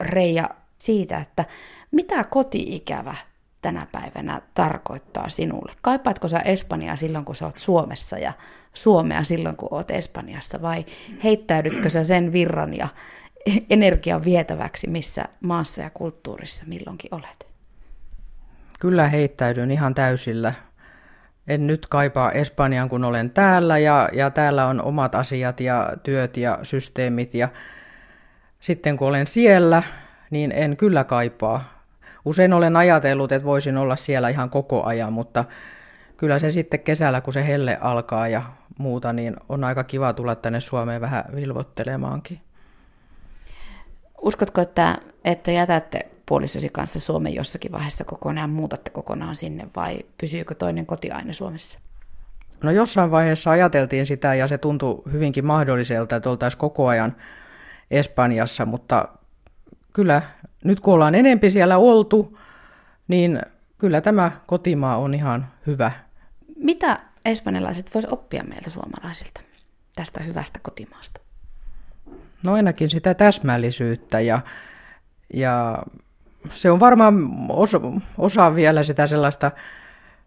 Reija, 0.00 0.50
siitä, 0.78 1.18
että 1.18 1.44
mitä 1.90 2.24
koti-ikävä 2.24 3.14
tänä 3.62 3.86
päivänä 3.92 4.42
tarkoittaa 4.54 5.28
sinulle? 5.28 5.72
Kaipaatko 5.82 6.28
sä 6.28 6.38
Espanjaa 6.38 6.96
silloin, 6.96 7.24
kun 7.24 7.36
sä 7.36 7.46
oot 7.46 7.58
Suomessa 7.58 8.18
ja 8.18 8.32
Suomea 8.74 9.24
silloin, 9.24 9.56
kun 9.56 9.68
oot 9.70 9.90
Espanjassa, 9.90 10.62
vai 10.62 10.86
heittäydytkö 11.24 11.90
sä 11.90 12.04
sen 12.04 12.32
virran 12.32 12.74
ja 12.74 12.88
energian 13.70 14.24
vietäväksi, 14.24 14.86
missä 14.86 15.24
maassa 15.40 15.82
ja 15.82 15.90
kulttuurissa 15.90 16.64
milloinkin 16.68 17.14
olet? 17.14 17.47
Kyllä 18.78 19.08
heittäydyn 19.08 19.70
ihan 19.70 19.94
täysillä. 19.94 20.54
En 21.48 21.66
nyt 21.66 21.86
kaipaa 21.86 22.32
Espanjaan, 22.32 22.88
kun 22.88 23.04
olen 23.04 23.30
täällä 23.30 23.78
ja, 23.78 24.08
ja 24.12 24.30
täällä 24.30 24.66
on 24.66 24.82
omat 24.82 25.14
asiat 25.14 25.60
ja 25.60 25.92
työt 26.02 26.36
ja 26.36 26.58
systeemit 26.62 27.34
ja 27.34 27.48
sitten 28.60 28.96
kun 28.96 29.08
olen 29.08 29.26
siellä, 29.26 29.82
niin 30.30 30.52
en 30.52 30.76
kyllä 30.76 31.04
kaipaa. 31.04 31.82
Usein 32.24 32.52
olen 32.52 32.76
ajatellut, 32.76 33.32
että 33.32 33.46
voisin 33.46 33.76
olla 33.76 33.96
siellä 33.96 34.28
ihan 34.28 34.50
koko 34.50 34.84
ajan, 34.84 35.12
mutta 35.12 35.44
kyllä 36.16 36.38
se 36.38 36.50
sitten 36.50 36.80
kesällä, 36.80 37.20
kun 37.20 37.32
se 37.32 37.46
helle 37.46 37.78
alkaa 37.80 38.28
ja 38.28 38.42
muuta, 38.78 39.12
niin 39.12 39.36
on 39.48 39.64
aika 39.64 39.84
kiva 39.84 40.12
tulla 40.12 40.34
tänne 40.34 40.60
Suomeen 40.60 41.00
vähän 41.00 41.24
vilvottelemaankin. 41.34 42.40
Uskotko, 44.22 44.60
että, 44.60 44.98
että 45.24 45.50
jätätte 45.50 46.08
puolisosi 46.28 46.68
kanssa 46.68 47.00
Suomen 47.00 47.34
jossakin 47.34 47.72
vaiheessa 47.72 48.04
kokonaan, 48.04 48.50
muutatte 48.50 48.90
kokonaan 48.90 49.36
sinne 49.36 49.68
vai 49.76 49.98
pysyykö 50.20 50.54
toinen 50.54 50.86
koti 50.86 51.10
aina 51.10 51.32
Suomessa? 51.32 51.78
No 52.62 52.70
jossain 52.70 53.10
vaiheessa 53.10 53.50
ajateltiin 53.50 54.06
sitä 54.06 54.34
ja 54.34 54.48
se 54.48 54.58
tuntui 54.58 55.02
hyvinkin 55.12 55.46
mahdolliselta, 55.46 56.16
että 56.16 56.30
oltaisiin 56.30 56.60
koko 56.60 56.86
ajan 56.86 57.16
Espanjassa, 57.90 58.66
mutta 58.66 59.08
kyllä 59.92 60.22
nyt 60.64 60.80
kun 60.80 60.94
ollaan 60.94 61.14
enempi 61.14 61.50
siellä 61.50 61.78
oltu, 61.78 62.38
niin 63.08 63.42
kyllä 63.78 64.00
tämä 64.00 64.32
kotimaa 64.46 64.96
on 64.96 65.14
ihan 65.14 65.46
hyvä. 65.66 65.92
Mitä 66.56 67.00
espanjalaiset 67.24 67.94
vois 67.94 68.06
oppia 68.06 68.44
meiltä 68.44 68.70
suomalaisilta 68.70 69.40
tästä 69.96 70.20
hyvästä 70.20 70.58
kotimaasta? 70.62 71.20
No 72.42 72.52
ainakin 72.52 72.90
sitä 72.90 73.14
täsmällisyyttä 73.14 74.20
ja, 74.20 74.40
ja 75.34 75.82
se 76.52 76.70
on 76.70 76.80
varmaan 76.80 77.14
osa, 77.48 77.80
osa 78.18 78.54
vielä 78.54 78.82
sitä 78.82 79.06
sellaista, 79.06 79.50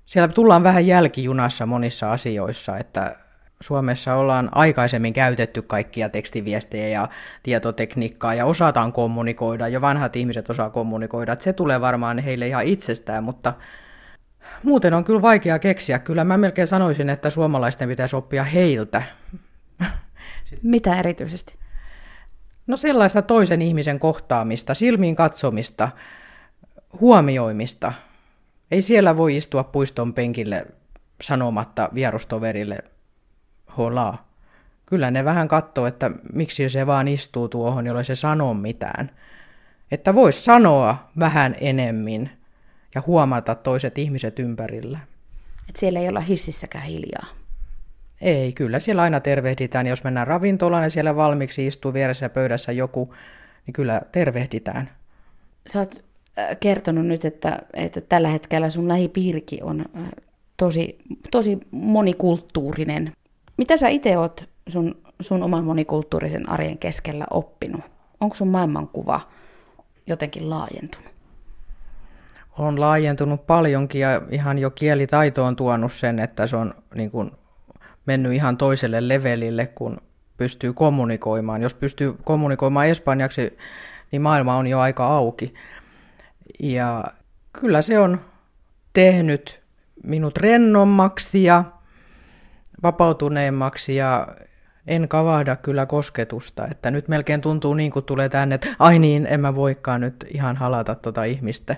siellä 0.05 0.27
tullaan 0.27 0.63
vähän 0.63 0.87
jälkijunassa 0.87 1.65
monissa 1.65 2.11
asioissa, 2.11 2.77
että 2.77 3.15
Suomessa 3.61 4.15
ollaan 4.15 4.49
aikaisemmin 4.51 5.13
käytetty 5.13 5.61
kaikkia 5.61 6.09
tekstiviestejä 6.09 6.87
ja 6.87 7.09
tietotekniikkaa 7.43 8.33
ja 8.33 8.45
osataan 8.45 8.93
kommunikoida, 8.93 9.67
ja 9.67 9.81
vanhat 9.81 10.15
ihmiset 10.15 10.49
osaa 10.49 10.69
kommunikoida, 10.69 11.33
että 11.33 11.43
se 11.43 11.53
tulee 11.53 11.81
varmaan 11.81 12.19
heille 12.19 12.47
ihan 12.47 12.65
itsestään, 12.65 13.23
mutta 13.23 13.53
muuten 14.63 14.93
on 14.93 15.03
kyllä 15.03 15.21
vaikea 15.21 15.59
keksiä. 15.59 15.99
Kyllä 15.99 16.23
mä 16.23 16.37
melkein 16.37 16.67
sanoisin, 16.67 17.09
että 17.09 17.29
suomalaisten 17.29 17.89
pitäisi 17.89 18.15
oppia 18.15 18.43
heiltä. 18.43 19.03
Mitä 20.63 20.99
erityisesti? 20.99 21.61
No 22.71 22.77
sellaista 22.77 23.21
toisen 23.21 23.61
ihmisen 23.61 23.99
kohtaamista, 23.99 24.73
silmiin 24.73 25.15
katsomista, 25.15 25.89
huomioimista. 27.01 27.93
Ei 28.71 28.81
siellä 28.81 29.17
voi 29.17 29.37
istua 29.37 29.63
puiston 29.63 30.13
penkille 30.13 30.65
sanomatta 31.21 31.89
vierustoverille 31.93 32.79
hola. 33.77 34.17
Kyllä 34.85 35.11
ne 35.11 35.25
vähän 35.25 35.47
katsoo, 35.47 35.85
että 35.85 36.11
miksi 36.33 36.69
se 36.69 36.87
vaan 36.87 37.07
istuu 37.07 37.49
tuohon, 37.49 37.87
jolle 37.87 38.03
se 38.03 38.15
sanoo 38.15 38.53
mitään. 38.53 39.11
Että 39.91 40.15
vois 40.15 40.45
sanoa 40.45 41.09
vähän 41.19 41.55
enemmän 41.61 42.29
ja 42.95 43.03
huomata 43.07 43.55
toiset 43.55 43.97
ihmiset 43.97 44.39
ympärillä. 44.39 44.99
Et 45.69 45.75
siellä 45.75 45.99
ei 45.99 46.09
olla 46.09 46.19
hississäkään 46.19 46.85
hiljaa. 46.85 47.40
Ei, 48.21 48.53
kyllä 48.53 48.79
siellä 48.79 49.01
aina 49.01 49.19
tervehditään. 49.19 49.87
Jos 49.87 50.03
mennään 50.03 50.27
ravintolaan 50.27 50.83
ja 50.83 50.89
siellä 50.89 51.15
valmiiksi 51.15 51.67
istuu 51.67 51.93
vieressä 51.93 52.29
pöydässä 52.29 52.71
joku, 52.71 53.13
niin 53.65 53.73
kyllä 53.73 54.01
tervehditään. 54.11 54.89
Sä 55.67 55.79
oot 55.79 56.03
äh, 56.39 56.57
kertonut 56.59 57.05
nyt, 57.05 57.25
että, 57.25 57.59
että 57.73 58.01
tällä 58.01 58.27
hetkellä 58.27 58.69
sun 58.69 58.87
lähipiirikin 58.87 59.63
on 59.63 59.85
äh, 59.97 60.03
tosi, 60.57 60.97
tosi 61.31 61.57
monikulttuurinen. 61.71 63.11
Mitä 63.57 63.77
sä 63.77 63.89
itse 63.89 64.17
oot 64.17 64.49
sun, 64.69 64.97
sun 65.21 65.43
oman 65.43 65.63
monikulttuurisen 65.63 66.49
arjen 66.49 66.77
keskellä 66.77 67.25
oppinut? 67.29 67.81
Onko 68.19 68.35
sun 68.35 68.47
maailmankuva 68.47 69.21
jotenkin 70.07 70.49
laajentunut? 70.49 71.11
On 72.57 72.79
laajentunut 72.79 73.47
paljonkin 73.47 74.01
ja 74.01 74.21
ihan 74.29 74.59
jo 74.59 74.71
kielitaito 74.71 75.45
on 75.45 75.55
tuonut 75.55 75.93
sen, 75.93 76.19
että 76.19 76.47
se 76.47 76.55
on 76.55 76.73
niin 76.95 77.11
kuin 77.11 77.31
mennyt 78.11 78.33
ihan 78.33 78.57
toiselle 78.57 79.07
levelille, 79.07 79.67
kun 79.67 79.97
pystyy 80.37 80.73
kommunikoimaan. 80.73 81.61
Jos 81.61 81.73
pystyy 81.73 82.15
kommunikoimaan 82.23 82.87
espanjaksi, 82.87 83.57
niin 84.11 84.21
maailma 84.21 84.55
on 84.55 84.67
jo 84.67 84.79
aika 84.79 85.07
auki. 85.07 85.53
Ja 86.59 87.03
kyllä 87.53 87.81
se 87.81 87.99
on 87.99 88.21
tehnyt 88.93 89.61
minut 90.03 90.37
rennommaksi 90.37 91.43
ja 91.43 91.63
vapautuneemmaksi 92.83 93.95
ja 93.95 94.27
en 94.87 95.07
kavahda 95.07 95.55
kyllä 95.55 95.85
kosketusta, 95.85 96.67
että 96.67 96.91
nyt 96.91 97.07
melkein 97.07 97.41
tuntuu 97.41 97.73
niin 97.73 97.91
kuin 97.91 98.05
tulee 98.05 98.29
tänne, 98.29 98.55
että 98.55 98.75
ai 98.79 98.99
niin, 98.99 99.25
en 99.25 99.39
mä 99.39 99.55
voikaan 99.55 100.01
nyt 100.01 100.25
ihan 100.33 100.55
halata 100.55 100.95
tota 100.95 101.23
ihmistä, 101.23 101.75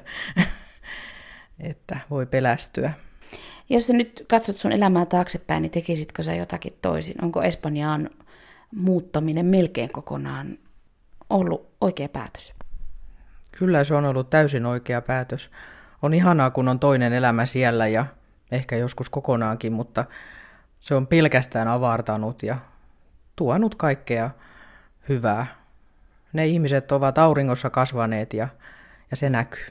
että 1.69 2.00
voi 2.10 2.26
pelästyä. 2.26 2.93
Jos 3.69 3.88
sä 3.88 3.93
nyt 3.93 4.26
katsot 4.30 4.58
sun 4.58 4.71
elämää 4.71 5.06
taaksepäin, 5.06 5.62
niin 5.62 5.71
tekisitkö 5.71 6.23
sä 6.23 6.34
jotakin 6.34 6.73
toisin? 6.82 7.15
Onko 7.21 7.43
Espanjaan 7.43 8.10
muuttaminen 8.76 9.45
melkein 9.45 9.89
kokonaan 9.91 10.58
ollut 11.30 11.69
oikea 11.82 12.10
päätös? 12.10 12.54
Kyllä 13.52 13.84
se 13.84 13.95
on 13.95 14.06
ollut 14.06 14.30
täysin 14.30 14.65
oikea 14.65 15.02
päätös. 15.02 15.52
On 16.02 16.13
ihanaa, 16.13 16.49
kun 16.49 16.67
on 16.67 16.80
toinen 16.80 17.13
elämä 17.13 17.45
siellä 17.45 17.88
ja 17.88 18.06
ehkä 18.52 18.76
joskus 18.76 19.10
kokonaankin, 19.10 19.73
mutta 19.73 20.06
se 20.80 20.95
on 20.95 21.08
pelkästään 21.08 21.67
avartanut 21.67 22.43
ja 22.43 22.58
tuonut 23.36 23.76
kaikkea 23.76 24.30
hyvää. 25.10 25.45
Ne 26.34 26.45
ihmiset 26.47 26.91
ovat 26.91 27.17
auringossa 27.17 27.69
kasvaneet 27.69 28.34
ja, 28.34 28.47
ja 29.12 29.17
se 29.17 29.30
näkyy. 29.30 29.65